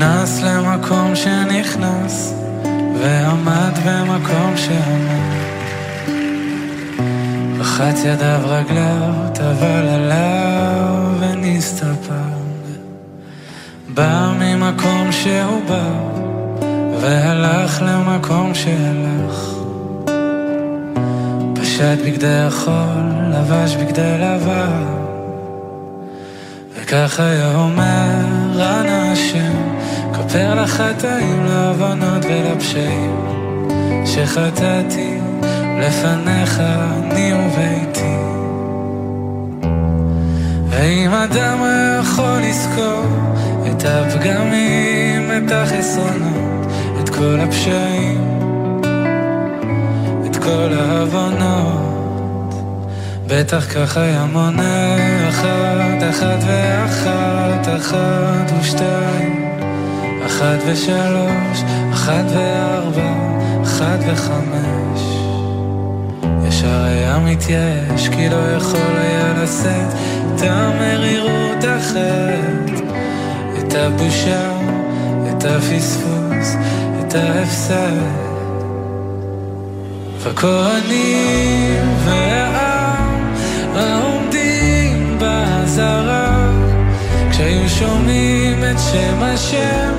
[0.04, 2.34] נכנס למקום שנכנס,
[3.02, 5.34] ועמד במקום שעמד.
[7.60, 12.14] רחץ ידיו רגליו, טבל עליו ונסתפר.
[13.94, 15.90] בא ממקום שהוא בא,
[17.02, 19.54] והלך למקום שהלך.
[21.54, 24.84] פשט בגדי החול, לבש בגדי לבן.
[26.76, 28.26] וכך היה אומר,
[28.56, 29.63] אנא השם,
[30.34, 33.26] כפר לחטאים, להבנות ולפשעים,
[34.06, 35.18] שחטאתי
[35.80, 38.16] לפניך, אני וביתי.
[40.70, 41.60] ואם אדם
[42.00, 43.04] יכול לזכור
[43.72, 46.68] את הפגמים, את החסרונות,
[47.04, 48.42] את כל הפשעים,
[50.26, 52.54] את כל העוונות,
[53.28, 54.98] בטח כך היה מונה
[55.30, 59.43] אחת, אחת ואחת, אחת ושתיים,
[60.26, 61.64] אחת ושלוש,
[61.94, 63.14] אחת וארבע,
[63.64, 65.02] אחת וחמש.
[66.48, 69.94] ישר היה מתייאש, כי לא יכול היה לשאת
[70.36, 72.84] את המרירות החטא,
[73.60, 74.52] את הבושה,
[75.30, 76.56] את הפספוס,
[77.00, 78.24] את ההפסד.
[80.24, 82.33] וכהנים והעם
[87.80, 89.94] שומעים את שם השם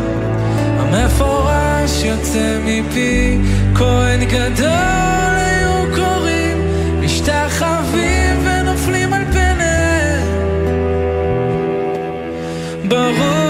[0.79, 3.39] המפורש יוצא מפי
[3.75, 6.59] כהן גדול היו קוראים
[7.01, 10.22] משתחווים ונופלים על פניהם.
[12.89, 13.43] ברוך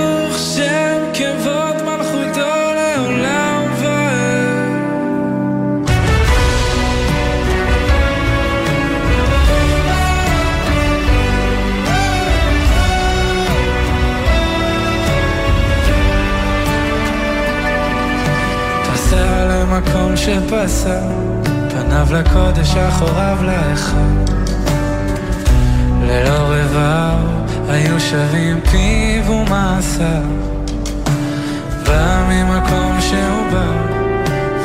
[20.24, 21.00] שפסע,
[21.70, 23.96] פניו לקודש, אחוריו להיכל.
[26.02, 27.18] ללא רבב
[27.68, 30.22] היו שווים פיו ומעשיו.
[31.86, 33.72] בא ממקום שהוא בא,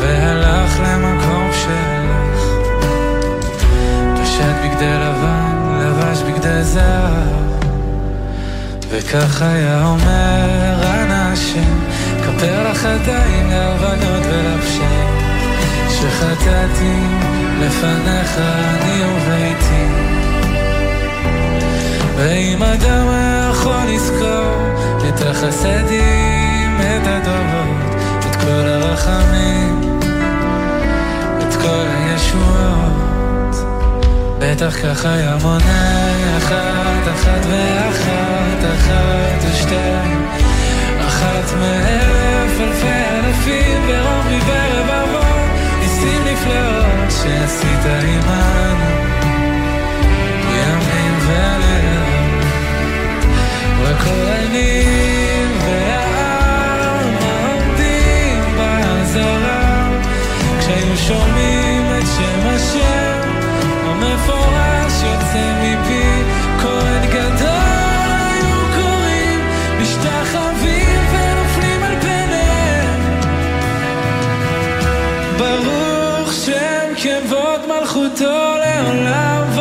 [0.01, 2.43] והלך למקום שהלך.
[4.21, 7.39] פשט בגדי לבן, לבש בגדי זהב.
[8.89, 11.79] וכך היה אומר, אנא השם,
[12.23, 15.18] כפר לחטאים, להבנות ולפשעים,
[16.01, 16.99] שחטאתי
[17.59, 19.85] לפניך אני וביתי.
[22.15, 23.07] ואם אדם
[23.51, 24.55] יכול לזכור
[25.09, 29.99] את החסדים, את הדורות, את כל הרחמים,
[31.39, 33.55] את כל הישועות.
[34.39, 40.25] בטח ככה היה מונה אחת, אחת ואחת, אחת ושתיים,
[41.07, 45.28] אחת מאלף אלפי אלפים ברומי ורבבות,
[46.39, 48.89] ניסים נפלאות שעשית עמנו,
[50.55, 52.45] ימים ולילות,
[53.83, 59.89] וכהנים והעם העומדים באזהרה,
[60.59, 63.29] כשהיו שומעים את שם השם
[63.85, 65.98] המפורש יוצא מפי
[78.19, 79.58] darling, love.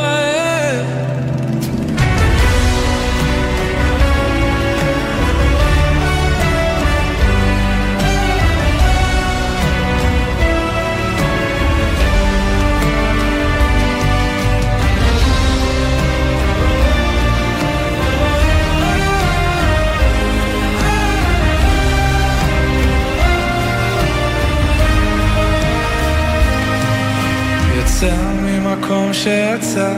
[29.22, 29.92] שיצא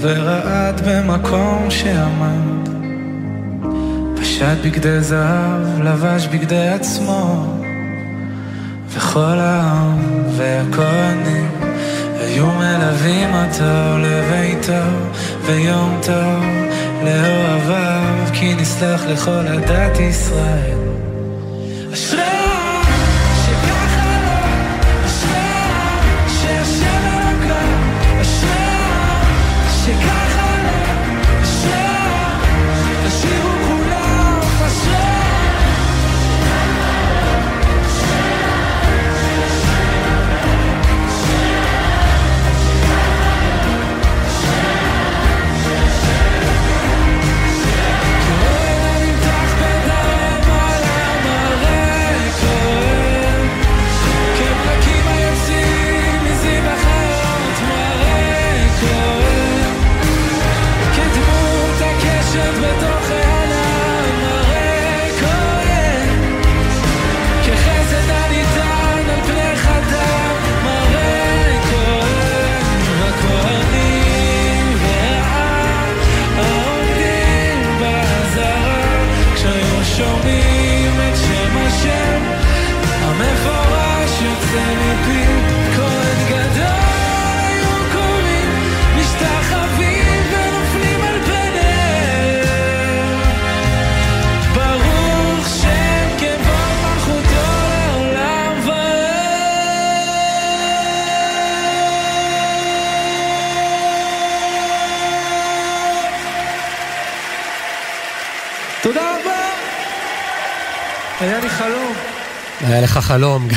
[0.00, 2.68] ורעד במקום שעמד.
[4.20, 7.44] פשט בגדי זהב, לבש בגדי עצמו.
[8.88, 9.98] וכל העם
[10.36, 11.50] והכהנים
[12.20, 14.72] היו מלווים אותו לביתו
[15.42, 16.44] ויום טוב
[17.04, 20.78] לאוהביו כי נסלח לכל עדת ישראל.
[21.92, 22.29] אשרי
[112.72, 113.48] היה לך חלום,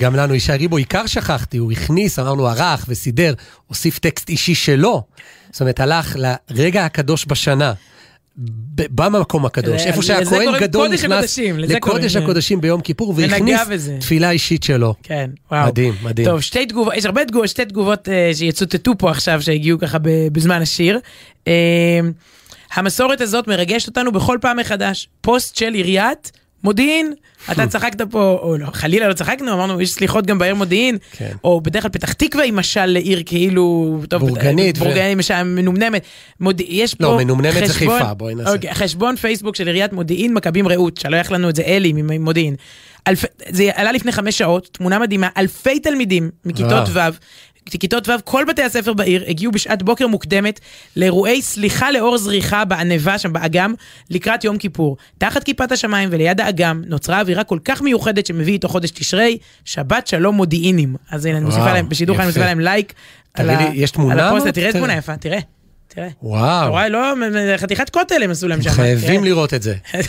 [0.00, 3.34] גם לנו ישי ריבו, עיקר שכחתי, הוא הכניס, אמרנו, ערך וסידר,
[3.66, 5.02] הוסיף טקסט אישי שלו.
[5.50, 6.16] זאת אומרת, הלך
[6.50, 7.72] לרגע הקדוש בשנה.
[8.76, 13.60] במקום הקדוש, איפה שהכהן גדול נכנס לקודש קוראים, הקודשים ביום כיפור, והכניס.
[14.00, 14.94] תפילה אישית שלו.
[15.02, 15.66] כן, וואו.
[15.66, 16.28] מדהים, מדהים.
[16.28, 19.98] טוב, שתי תגובות, יש הרבה תגובות, שתי תגובות אה, שיצוטטו פה עכשיו, שהגיעו ככה
[20.32, 20.98] בזמן השיר.
[21.48, 22.00] אה,
[22.74, 25.08] המסורת הזאת מרגשת אותנו בכל פעם מחדש.
[25.20, 26.32] פוסט של עיריית
[26.64, 27.12] מודיעין,
[27.52, 31.32] אתה צחקת פה, או לא, חלילה לא צחקנו, אמרנו, יש סליחות גם בעיר מודיעין, כן.
[31.44, 36.02] או בדרך כלל פתח תקווה היא משל לעיר כאילו, טוב, בורגנית ו- בורגנית, משל מנומנמת.
[36.40, 36.60] מוד...
[36.68, 38.52] יש פה לא, מנומנמת זה חיפה, בואי נעשה.
[38.52, 42.54] אוקיי, חשבון פייסבוק של עיריית מודיעין מכבים רעות, שלח לנו את זה אלי ממודיעין.
[43.08, 47.12] אלפי, זה עלה לפני חמש שעות, תמונה מדהימה, אלפי תלמידים מכיתות וואו.
[47.12, 47.16] ו',
[47.70, 50.60] כיתות ו', כל בתי הספר בעיר הגיעו בשעת בוקר מוקדמת
[50.96, 53.74] לאירועי סליחה לאור זריחה בענבה שם באגם
[54.10, 54.96] לקראת יום כיפור.
[55.18, 60.06] תחת כיפת השמיים וליד האגם נוצרה אווירה כל כך מיוחדת שמביא איתו חודש תשרי, שבת
[60.06, 60.96] שלום מודיעינים.
[61.10, 62.40] אז הנה, אני מוסיפה להם, בשידור חיים אני יפה.
[62.40, 62.92] מוסיפה להם לייק.
[63.38, 64.72] לי, יש תמונה, על הפוסט, תראה.
[64.72, 65.38] תמונה יפה, תראה.
[65.94, 66.06] תראה.
[66.06, 67.12] אתה וואו, רואה, לא,
[67.56, 68.70] חתיכת כותל הם עשו להם שם.
[68.70, 69.24] חייבים תראה.
[69.24, 69.74] לראות את זה.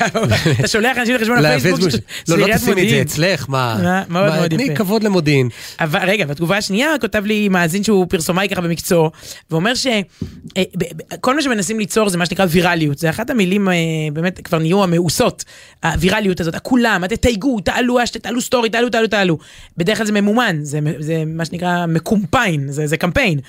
[0.60, 3.02] אתה שולח אנשים לחשבון הפייסבוק של לא, של לא עיריית תשימי את זה מודיעין.
[3.02, 3.78] אצלך, מה?
[3.86, 4.76] אה, מאוד מאוד תני יפה.
[4.76, 5.50] כבוד למודיעין.
[5.80, 9.12] אבל רגע, בתגובה השנייה כותב לי מאזין שהוא פרסומאי ככה במקצועו,
[9.52, 13.74] ואומר שכל מה שמנסים ליצור זה מה שנקרא ויראליות, זה אחת המילים אה,
[14.14, 15.44] באמת כבר נהיו המאוסות,
[15.84, 19.38] הוויראליות הזאת, כולם, תתייגו, תעלו תעלו סטורי, תעלו, תעלו, תעלו.
[19.78, 20.80] בדרך כלל זה ממומן, זה,
[21.26, 23.40] מה שנקרא מקומפיין, זה, קמפיין.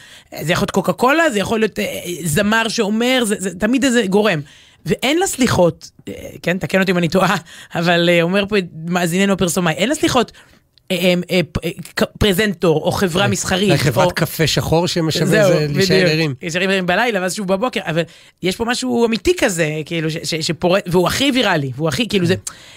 [0.40, 1.84] זה יכול להיות קוקה קולה, זה יכול להיות אה,
[2.24, 4.40] זמר שאומר, זה, זה תמיד איזה גורם.
[4.86, 6.12] ואין לה סליחות, אה,
[6.42, 7.36] כן, תקן אותי אם אני טועה,
[7.74, 8.56] אבל אה, אומר פה
[8.86, 10.32] מאזיננו פרסומאי, אין לה סליחות.
[10.90, 11.14] אה,
[12.18, 13.80] פרזנטור או חברה מסחרית.
[13.80, 16.06] חברת קפה שחור שמשווה זהו, זה להישאר.
[16.06, 16.34] ערים.
[16.42, 18.02] להישאר ערים בלילה ואז שוב בבוקר, אבל
[18.42, 20.08] יש פה משהו אמיתי כזה, כאילו,
[20.40, 22.34] שפורט, והוא הכי ויראלי, והוא הכי, כאילו, זה,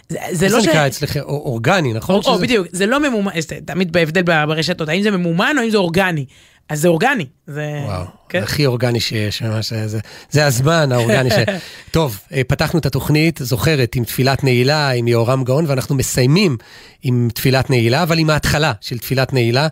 [0.10, 0.68] זה, זה לא זה ש...
[0.68, 1.20] נקרא אצלכם?
[1.20, 2.22] אור- אורגני, נכון?
[2.42, 3.32] בדיוק, זה לא ממומן,
[3.66, 6.26] תמיד בהבדל ברשתות, האם זה ממומן או האם זה אורגני.
[6.70, 7.26] אז זה אורגני.
[7.48, 7.82] זה...
[7.86, 8.44] וואו, כן.
[8.44, 10.00] הכי אורגני שיש, ממש, זה,
[10.30, 11.34] זה הזמן האורגני ש...
[11.92, 16.58] טוב, אה, פתחנו את התוכנית, זוכרת, עם תפילת נעילה, עם יהורם גאון, ואנחנו מסיימים
[17.04, 19.68] עם תפילת נעילה, אבל עם ההתחלה של תפילת נעילה.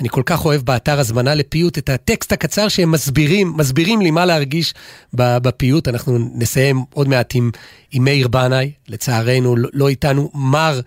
[0.00, 4.26] אני כל כך אוהב באתר הזמנה לפיוט את הטקסט הקצר שהם מסבירים, מסבירים לי מה
[4.26, 4.74] להרגיש
[5.14, 5.88] בפיוט.
[5.88, 7.50] אנחנו נסיים עוד מעט עם,
[7.92, 10.80] עם מאיר בנאי, לצערנו, לא, לא איתנו, מר.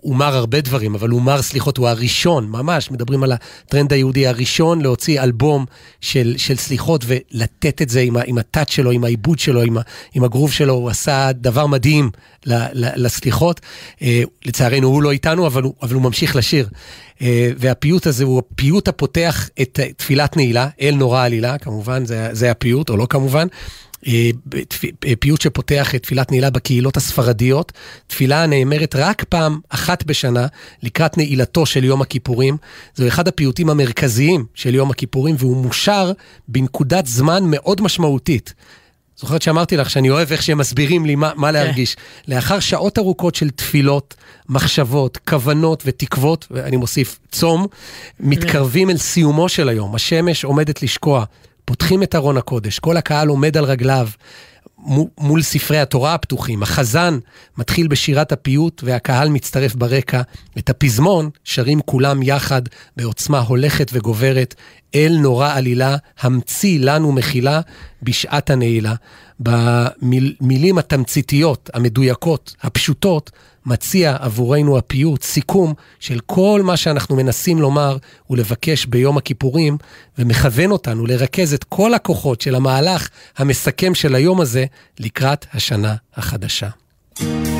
[0.00, 4.26] הוא מר הרבה דברים, אבל הוא מר סליחות, הוא הראשון, ממש, מדברים על הטרנד היהודי
[4.26, 5.66] הראשון להוציא אלבום
[6.00, 9.76] של, של סליחות ולתת את זה עם, עם הטאט שלו, עם העיבוד שלו, עם,
[10.14, 12.10] עם הגרוב שלו, הוא עשה דבר מדהים
[12.46, 13.60] ל, ל, לסליחות.
[14.02, 16.68] אה, לצערנו הוא לא איתנו, אבל הוא, אבל הוא ממשיך לשיר.
[17.22, 22.50] אה, והפיוט הזה הוא הפיוט הפותח את תפילת נעילה, אל נורא עלילה, כמובן, זה, זה
[22.50, 23.46] הפיוט, או לא כמובן.
[24.06, 24.30] אה,
[25.06, 27.72] אה, פיוט שפותח את תפילת נעילה בקהילות הספרדיות,
[28.06, 30.46] תפילה הנאמרת רק פעם אחת בשנה
[30.82, 32.56] לקראת נעילתו של יום הכיפורים.
[32.94, 36.12] זהו אחד הפיוטים המרכזיים של יום הכיפורים, והוא מושר
[36.48, 38.54] בנקודת זמן מאוד משמעותית.
[39.16, 41.96] זוכרת שאמרתי לך שאני אוהב איך שהם מסבירים לי מה, מה להרגיש.
[42.28, 44.14] לאחר שעות ארוכות של תפילות,
[44.48, 47.66] מחשבות, כוונות ותקוות, ואני מוסיף צום,
[48.20, 49.94] מתקרבים אל סיומו של היום.
[49.94, 51.24] השמש עומדת לשקוע,
[51.64, 54.08] פותחים את ארון הקודש, כל הקהל עומד על רגליו.
[54.84, 56.62] מו- מול ספרי התורה הפתוחים.
[56.62, 57.18] החזן
[57.58, 60.22] מתחיל בשירת הפיוט והקהל מצטרף ברקע.
[60.58, 62.62] את הפזמון שרים כולם יחד
[62.96, 64.54] בעוצמה הולכת וגוברת.
[64.94, 67.60] אל נורא עלילה, המציא לנו מחילה
[68.02, 68.94] בשעת הנעילה.
[69.40, 73.30] במילים התמציתיות, המדויקות, הפשוטות,
[73.66, 77.96] מציע עבורנו הפיוט סיכום של כל מה שאנחנו מנסים לומר
[78.30, 79.78] ולבקש ביום הכיפורים,
[80.18, 84.64] ומכוון אותנו לרכז את כל הכוחות של המהלך המסכם של היום הזה
[85.00, 86.68] לקראת השנה החדשה.
[87.22, 87.51] אלנורה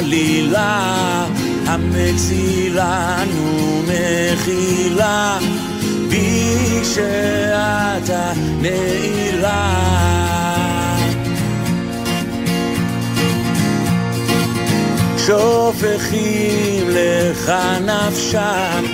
[0.00, 1.26] עלילה,
[1.66, 3.02] המצילנו
[3.82, 5.38] מחילה,
[6.08, 6.90] בשעת
[8.08, 9.70] הנעילה.
[15.18, 17.52] שופכים לך
[17.86, 18.84] נפשם,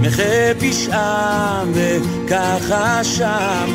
[0.00, 3.70] מחי פשעם וככה שם,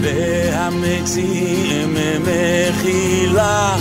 [0.00, 3.76] והמציעים מחילה,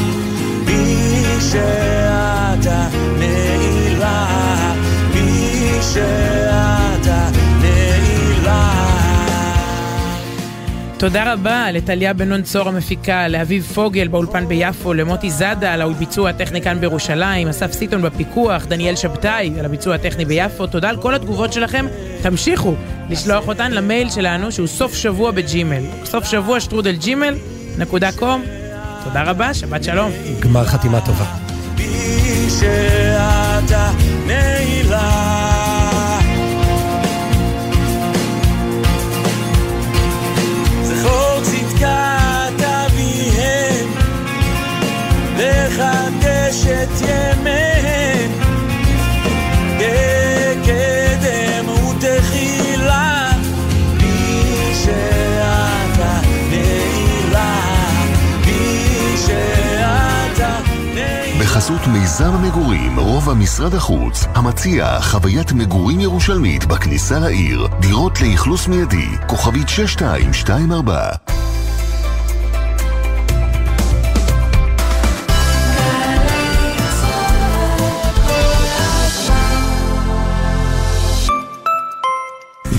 [10.97, 16.29] תודה רבה לטליה בן נון צור המפיקה, לאביב פוגל באולפן ביפו, למוטי זאדה על הביצוע
[16.29, 20.67] הטכני כאן בירושלים, אסף סיטון בפיקוח, דניאל שבתאי על הביצוע הטכני ביפו.
[20.67, 21.85] תודה על כל התגובות שלכם.
[22.21, 22.73] תמשיכו
[23.09, 25.83] לשלוח אותן למייל שלנו שהוא סוף שבוע בג'ימל.
[26.03, 27.35] סוף שבוע שטרודל ג'ימל
[27.77, 28.64] נקודה קום.
[29.05, 30.11] תודה רבה, שבת שלום.
[30.39, 31.25] גמר חתימה טובה.
[45.37, 48.44] לחדש את ימיהם,
[61.65, 69.07] בחסות מיזם המגורים, רובע משרד החוץ, המציע חוויית מגורים ירושלמית בכניסה לעיר, דירות לאכלוס מיידי,
[69.27, 71.09] כוכבית 6224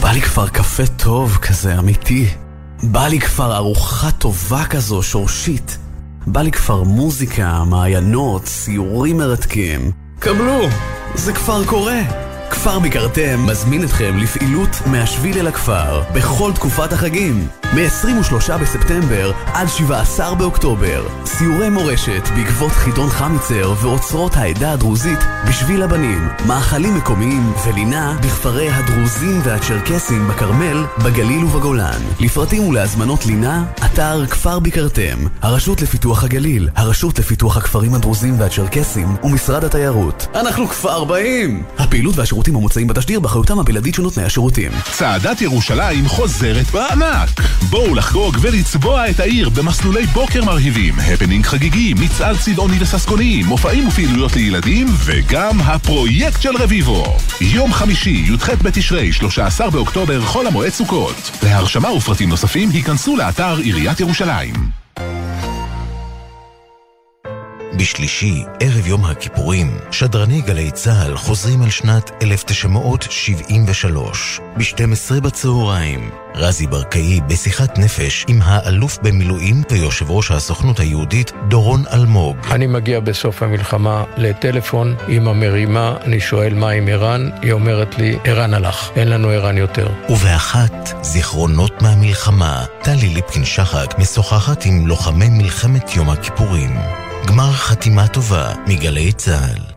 [0.02, 2.28] בא לי כבר קפה טוב כזה, אמיתי.
[2.82, 5.85] בא לי כבר ארוחה טובה כזו, שורשית.
[6.26, 9.90] בא לי כבר מוזיקה, מעיינות, סיורים מרתקים.
[10.18, 10.60] קבלו,
[11.14, 12.25] זה כבר קורה.
[12.50, 17.48] כפר ביקרתם מזמין אתכם לפעילות מהשביל אל הכפר בכל תקופת החגים.
[17.74, 21.06] מ-23 בספטמבר עד 17 באוקטובר.
[21.24, 25.18] סיורי מורשת בעקבות חידון חמיצר ואוצרות העדה הדרוזית
[25.48, 26.28] בשביל הבנים.
[26.46, 32.00] מאכלים מקומיים ולינה בכפרי הדרוזים והצ'רקסים בכרמל, בגליל ובגולן.
[32.20, 39.64] לפרטים ולהזמנות לינה, אתר כפר ביקרתם הרשות לפיתוח הגליל, הרשות לפיתוח הכפרים הדרוזים והצ'רקסים ומשרד
[39.64, 40.26] התיירות.
[40.34, 41.62] אנחנו כפר באים!
[41.78, 47.40] הפעילות והשירותים המוצעים בתשדיר באחריותם הבלעדית של נותני השירותים צעדת ירושלים חוזרת בענק!
[47.70, 54.36] בואו לחגוג ולצבוע את העיר במסלולי בוקר מרהיבים, הפנינג חגיגי, מצעד צבעוני וססגוני, מופעים ופעילויות
[54.36, 57.16] לילדים, וגם הפרויקט של רביבו.
[57.40, 61.30] יום חמישי, י"ח בתשרי, 13 באוקטובר, חול המועד סוכות.
[61.42, 64.54] להרשמה ופרטים נוספים, היכנסו לאתר עיריית ירושלים.
[67.76, 74.40] בשלישי, ערב יום הכיפורים, שדרני גלי צה"ל חוזרים אל שנת 1973.
[74.56, 82.36] ב-12 בצהריים, רזי ברקאי בשיחת נפש עם האלוף במילואים ויושב ראש הסוכנות היהודית דורון אלמוג.
[82.50, 88.18] אני מגיע בסוף המלחמה לטלפון, אמא מרימה, אני שואל מה עם ערן, היא אומרת לי,
[88.24, 89.88] ערן הלך, אין לנו ערן יותר.
[90.08, 96.70] ובאחת, זיכרונות מהמלחמה, טלי ליפקין-שחק משוחחת עם לוחמי מלחמת יום הכיפורים.
[97.26, 99.76] גמר חתימה טובה מגלי צה"ל.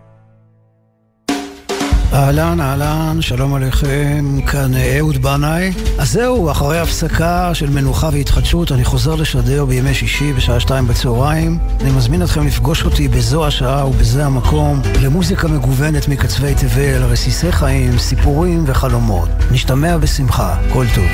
[2.14, 5.72] אהלן, אהלן, שלום עליכם, כאן אהוד בנאי.
[6.00, 11.58] אז זהו, אחרי הפסקה של מנוחה והתחדשות, אני חוזר לשדר בימי שישי בשעה שתיים בצהריים.
[11.82, 17.98] אני מזמין אתכם לפגוש אותי בזו השעה ובזה המקום, למוזיקה מגוונת מקצווי תבל, רסיסי חיים,
[17.98, 19.30] סיפורים וחלומות.
[19.52, 21.06] נשתמע בשמחה, כל טוב.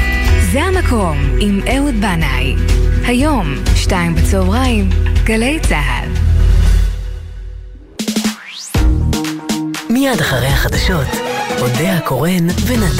[0.51, 2.55] זה המקום עם אהוד בנאי.
[3.07, 4.89] היום, שתיים בצהריים,
[5.23, 6.24] גלי צה"ל.
[9.89, 11.07] מיד אחרי החדשות,
[11.61, 12.95] אודה הקורן ונתן